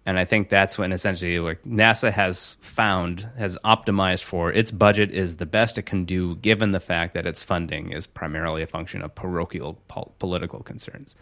[0.04, 5.12] And I think that's when essentially like NASA has found, has optimized for its budget
[5.12, 8.68] is the best it can do given the fact that its funding is primarily a
[8.68, 11.16] function of parochial po- political concerns.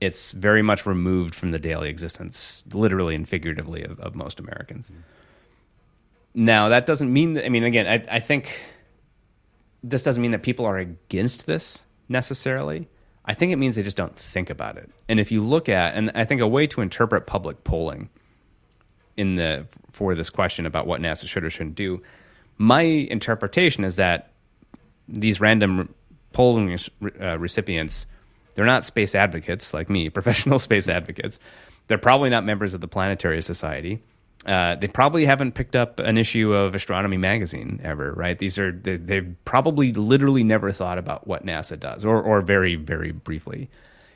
[0.00, 4.90] It's very much removed from the daily existence, literally and figuratively, of, of most Americans.
[4.90, 5.02] Mm.
[6.32, 8.62] Now, that doesn't mean that, I mean, again, I, I think
[9.82, 12.88] this doesn't mean that people are against this necessarily.
[13.24, 14.90] I think it means they just don't think about it.
[15.08, 18.08] And if you look at, and I think a way to interpret public polling
[19.16, 22.02] in the for this question about what NASA should or shouldn't do,
[22.58, 24.32] my interpretation is that
[25.08, 25.94] these random
[26.32, 26.78] polling
[27.20, 28.06] uh, recipients,
[28.54, 31.38] they're not space advocates like me, professional space advocates.
[31.88, 34.02] They're probably not members of the Planetary Society.
[34.46, 38.38] Uh, they probably haven't picked up an issue of Astronomy magazine ever, right?
[38.38, 42.74] These are they, they've probably literally never thought about what NASA does, or or very
[42.74, 43.68] very briefly.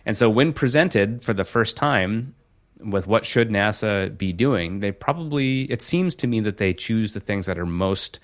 [0.07, 2.35] And so when presented for the first time
[2.81, 7.13] with what should NASA be doing, they probably it seems to me that they choose
[7.13, 8.19] the things that are most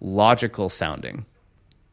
[0.00, 1.24] logical sounding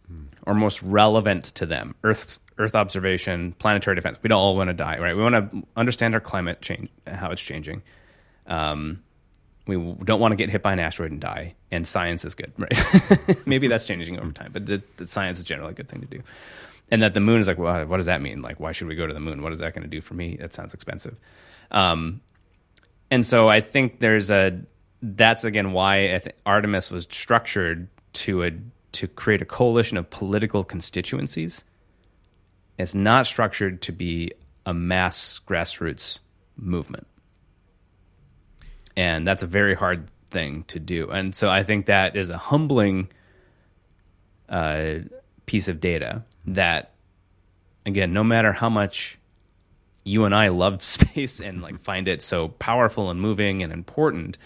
[0.07, 0.23] hmm.
[0.47, 1.93] or most relevant to them.
[2.03, 4.17] Earth Earth observation, planetary defense.
[4.23, 5.15] We don't all want to die, right?
[5.15, 7.83] We want to understand our climate change, how it's changing.
[8.47, 9.03] Um,
[9.77, 12.51] we don't want to get hit by an asteroid and die, and science is good,
[12.57, 13.47] right?
[13.47, 16.07] Maybe that's changing over time, but the, the, science is generally a good thing to
[16.07, 16.21] do.
[16.89, 18.41] And that the moon is like, well, what does that mean?
[18.41, 19.41] Like, why should we go to the moon?
[19.41, 20.37] What is that going to do for me?
[20.37, 21.15] That sounds expensive.
[21.71, 22.21] Um,
[23.09, 24.59] and so I think there's a
[25.01, 28.51] that's again why Artemis was structured to a
[28.93, 31.63] to create a coalition of political constituencies.
[32.77, 34.31] It's not structured to be
[34.65, 36.19] a mass grassroots
[36.57, 37.07] movement
[38.95, 41.09] and that's a very hard thing to do.
[41.09, 43.09] And so I think that is a humbling
[44.49, 44.99] uh,
[45.45, 46.93] piece of data that,
[47.85, 49.19] again, no matter how much
[50.03, 54.37] you and I love space and like find it so powerful and moving and important,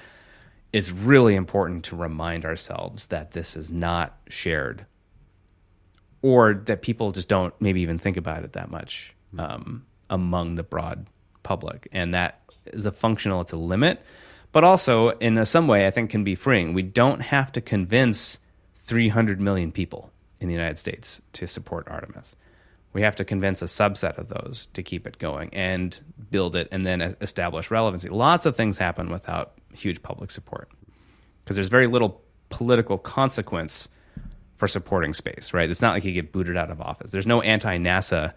[0.74, 4.86] it's really important to remind ourselves that this is not shared,
[6.22, 9.40] or that people just don't maybe even think about it that much hmm.
[9.40, 11.08] um, among the broad
[11.44, 13.40] public, and that is a functional.
[13.40, 14.02] It's a limit
[14.56, 16.74] but also in some way I think can be freeing.
[16.74, 18.40] We don't have to convince
[18.86, 22.38] 300 million people in the United States to support Artemis.
[22.94, 26.00] We have to convince a subset of those to keep it going and
[26.32, 28.08] build it and then establish relevancy.
[28.08, 30.70] Lots of things happen without huge public support
[31.44, 33.90] because there's very little political consequence
[34.56, 35.70] for supporting space, right?
[35.70, 37.12] It's not like you get booted out of office.
[37.12, 38.32] There's no anti NASA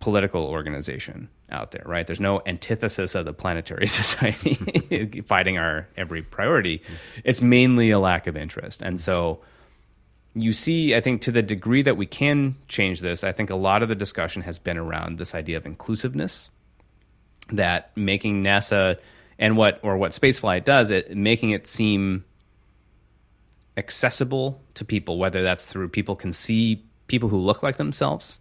[0.00, 2.06] political organization out there, right?
[2.06, 6.82] There's no antithesis of the planetary society fighting our every priority.
[7.24, 8.82] It's mainly a lack of interest.
[8.82, 9.40] And so
[10.34, 13.56] you see, I think to the degree that we can change this, I think a
[13.56, 16.50] lot of the discussion has been around this idea of inclusiveness,
[17.52, 18.98] that making NASA
[19.38, 22.24] and what or what spaceflight does, it making it seem
[23.76, 28.38] accessible to people, whether that's through people can see people who look like themselves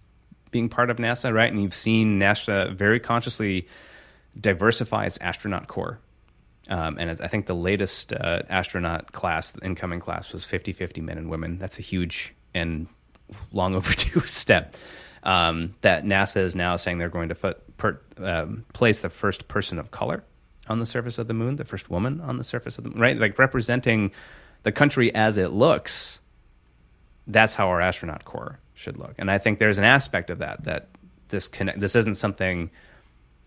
[0.51, 1.51] being part of NASA, right?
[1.51, 3.67] And you've seen NASA very consciously
[4.39, 5.99] diversify its astronaut corps.
[6.69, 11.17] Um, and I think the latest uh, astronaut class, incoming class, was 50 50 men
[11.17, 11.57] and women.
[11.57, 12.87] That's a huge and
[13.51, 14.75] long overdue step.
[15.23, 19.49] Um, that NASA is now saying they're going to put, per, um, place the first
[19.49, 20.23] person of color
[20.67, 22.99] on the surface of the moon, the first woman on the surface of the moon,
[22.99, 23.17] right?
[23.17, 24.11] Like representing
[24.63, 26.21] the country as it looks.
[27.27, 29.13] That's how our astronaut corps should look.
[29.17, 30.87] And I think there's an aspect of that that
[31.27, 32.71] this connect, this isn't something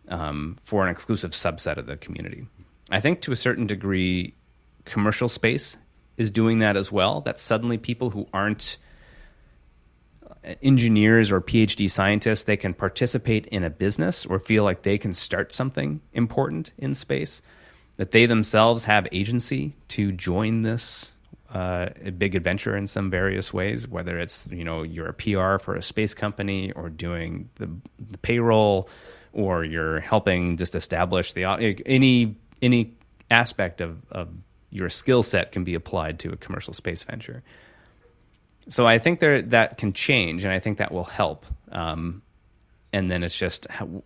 [0.08, 2.46] um, for an exclusive subset of the community.
[2.90, 4.34] I think to a certain degree,
[4.84, 5.78] commercial space
[6.18, 7.22] is doing that as well.
[7.22, 8.76] That suddenly people who aren't
[10.62, 15.14] engineers or PhD scientists, they can participate in a business or feel like they can
[15.14, 17.40] start something important in space.
[17.96, 21.12] That they themselves have agency to join this
[21.52, 25.62] uh, a big adventure in some various ways, whether it's you know you're a PR
[25.62, 27.68] for a space company or doing the,
[28.10, 28.88] the payroll,
[29.34, 31.44] or you're helping just establish the
[31.84, 32.94] any any
[33.30, 34.28] aspect of, of
[34.70, 37.42] your skill set can be applied to a commercial space venture.
[38.68, 41.44] so I think there that can change, and I think that will help.
[41.70, 42.22] Um,
[42.94, 44.02] and then it's just how,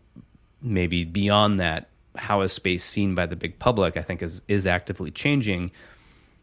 [0.60, 3.96] maybe beyond that, how is space seen by the big public?
[3.96, 5.70] I think is is actively changing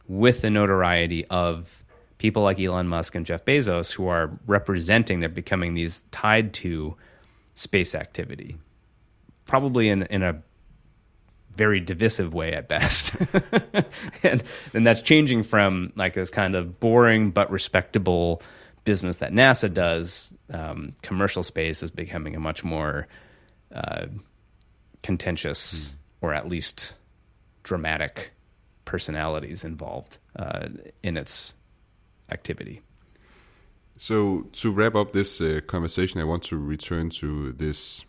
[0.07, 1.83] with the notoriety of
[2.17, 5.19] people like Elon Musk and Jeff Bezos, who are representing.
[5.19, 6.95] They're becoming these tied to
[7.55, 8.57] space activity,
[9.45, 10.41] probably in in a
[11.55, 13.15] very divisive way at best.
[14.23, 14.43] and
[14.73, 18.41] and that's changing from like this kind of boring but respectable
[18.85, 20.33] business that NASA does.
[20.49, 23.07] Um, commercial space is becoming a much more
[23.73, 24.07] uh,
[25.01, 25.95] contentious mm.
[26.21, 26.95] or at least
[27.63, 28.31] dramatic
[28.85, 30.67] personalities involved uh,
[31.01, 31.53] in its
[32.29, 32.81] activity.
[33.95, 38.03] So to wrap up this uh, conversation, I want to return to this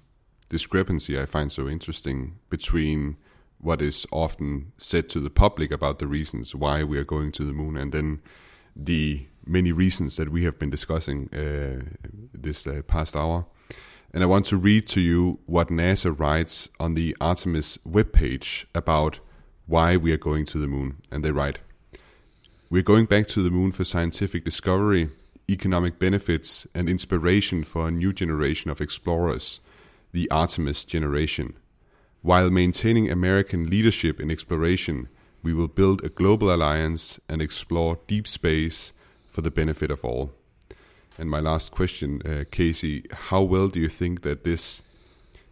[0.48, 3.16] discrepancy I find so interesting between
[3.58, 7.44] what is often said to the public about the reasons why we are going to
[7.44, 8.20] the moon, and then
[8.76, 11.82] the many reasons that we have been discussing uh,
[12.32, 13.46] this uh, past hour.
[14.12, 19.18] And I want to read to you what NASA writes on the Artemis webpage about
[19.66, 20.98] why we are going to the moon.
[21.10, 21.58] And they write
[22.70, 25.10] We're going back to the moon for scientific discovery,
[25.48, 29.60] economic benefits, and inspiration for a new generation of explorers,
[30.12, 31.54] the Artemis generation.
[32.22, 35.08] While maintaining American leadership in exploration,
[35.42, 38.92] we will build a global alliance and explore deep space
[39.28, 40.32] for the benefit of all.
[41.18, 44.82] And my last question, uh, Casey, how well do you think that this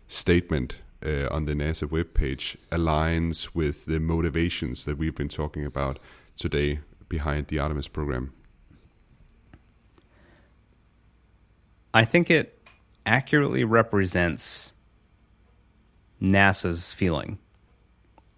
[0.08, 5.98] statement uh, on the NASA webpage aligns with the motivations that we've been talking about
[6.36, 8.32] today behind the Artemis program?
[11.94, 12.59] I think it
[13.05, 14.72] accurately represents
[16.22, 17.38] NASA's feeling,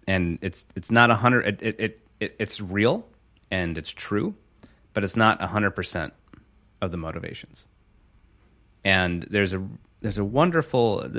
[0.07, 1.61] and it's it's not a hundred.
[1.61, 3.07] It, it, it it's real
[3.51, 4.35] and it's true,
[4.93, 6.13] but it's not a hundred percent
[6.81, 7.67] of the motivations.
[8.83, 9.65] And there's a
[10.01, 11.09] there's a wonderful.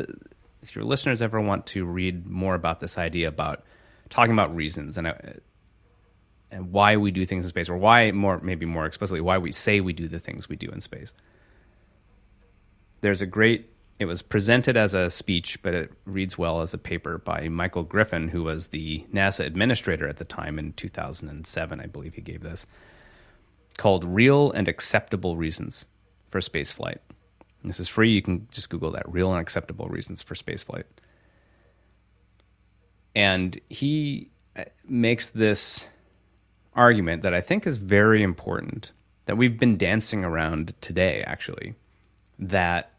[0.68, 3.64] If your listeners ever want to read more about this idea about
[4.10, 5.14] talking about reasons and uh,
[6.50, 9.52] and why we do things in space, or why more maybe more explicitly why we
[9.52, 11.14] say we do the things we do in space.
[13.00, 16.78] There's a great it was presented as a speech, but it reads well as a
[16.78, 21.86] paper by Michael Griffin, who was the NASA administrator at the time in 2007, I
[21.86, 22.66] believe he gave this,
[23.78, 25.86] called Real and Acceptable Reasons
[26.30, 26.98] for Spaceflight.
[27.64, 28.10] This is free.
[28.10, 30.84] You can just Google that Real and Acceptable Reasons for Spaceflight.
[33.14, 35.88] And he uh, makes this
[36.74, 38.92] argument that I think is very important
[39.24, 41.74] that we've been dancing around today, actually,
[42.38, 42.92] that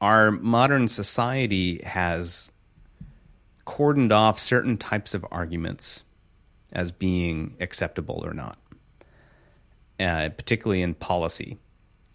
[0.00, 2.52] our modern society has
[3.66, 6.04] cordoned off certain types of arguments
[6.72, 8.56] as being acceptable or not,
[10.00, 11.58] uh, particularly in policy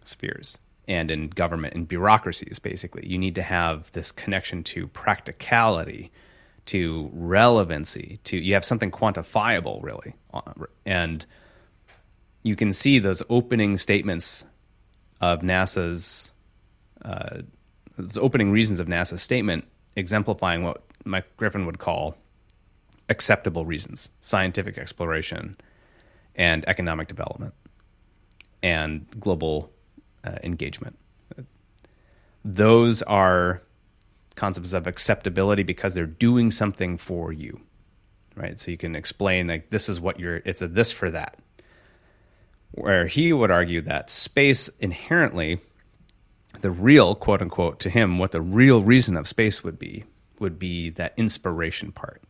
[0.05, 0.57] spheres
[0.87, 3.07] and in government and bureaucracies, basically.
[3.07, 6.11] You need to have this connection to practicality,
[6.65, 10.13] to relevancy, to you have something quantifiable, really.
[10.85, 11.25] And
[12.43, 14.45] you can see those opening statements
[15.21, 16.31] of NASA's
[17.05, 17.41] uh,
[17.97, 19.65] the opening reasons of NASA's statement
[19.95, 22.15] exemplifying what Mike Griffin would call
[23.09, 25.57] acceptable reasons scientific exploration
[26.35, 27.53] and economic development
[28.63, 29.69] and global
[30.23, 30.97] uh, engagement.
[32.45, 33.61] Those are
[34.35, 37.61] concepts of acceptability because they're doing something for you,
[38.35, 38.59] right?
[38.59, 41.37] So you can explain like this is what you're, it's a this for that.
[42.71, 45.59] Where he would argue that space inherently
[46.61, 50.03] the real quote unquote to him what the real reason of space would be
[50.39, 52.21] would be that inspiration part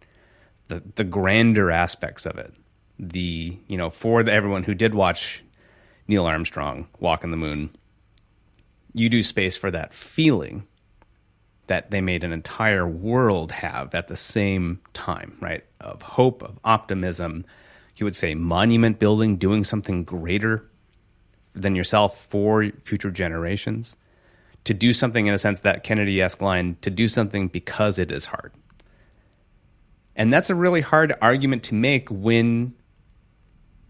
[0.67, 2.53] the the grander aspects of it
[2.99, 5.43] the you know for the, everyone who did watch
[6.07, 7.69] Neil Armstrong walk on the moon
[8.93, 10.67] you do space for that feeling
[11.67, 15.63] that they made an entire world have at the same time right?
[15.79, 17.45] Of hope of optimism
[17.97, 20.65] you would say monument building doing something greater
[21.53, 23.95] than yourself for future generations.
[24.65, 28.11] To do something in a sense that Kennedy esque line to do something because it
[28.11, 28.53] is hard.
[30.15, 32.73] And that's a really hard argument to make when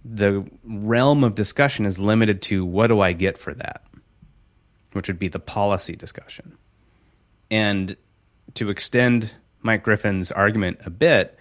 [0.03, 3.83] the realm of discussion is limited to what do I get for that,
[4.93, 6.57] which would be the policy discussion.
[7.51, 7.97] And
[8.55, 11.37] to extend Mike Griffin's argument a bit,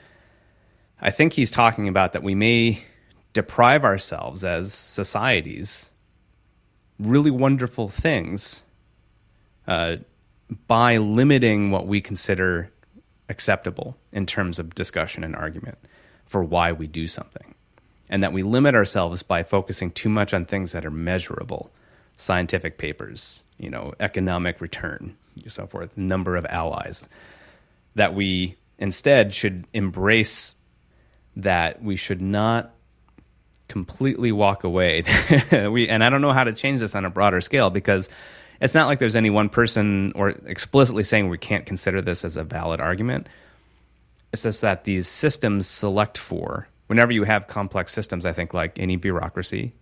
[1.00, 2.84] I think he's talking about that we may
[3.32, 5.90] deprive ourselves as societies
[6.98, 8.62] really wonderful things
[9.66, 9.96] uh,
[10.66, 12.70] by limiting what we consider
[13.28, 15.78] acceptable in terms of discussion and argument
[16.26, 17.54] for why we do something.
[18.12, 21.72] and that we limit ourselves by focusing too much on things that are measurable,
[22.16, 25.16] scientific papers, you know, economic return,
[25.48, 27.02] so forth, number of allies,
[27.94, 30.54] that we instead should embrace
[31.36, 32.74] that we should not
[33.68, 35.04] completely walk away.
[35.70, 38.10] we and I don't know how to change this on a broader scale because
[38.60, 42.36] it's not like there's any one person or explicitly saying we can't consider this as
[42.36, 43.28] a valid argument.
[44.32, 48.78] It's just that these systems select for whenever you have complex systems, I think like
[48.78, 49.72] any bureaucracy,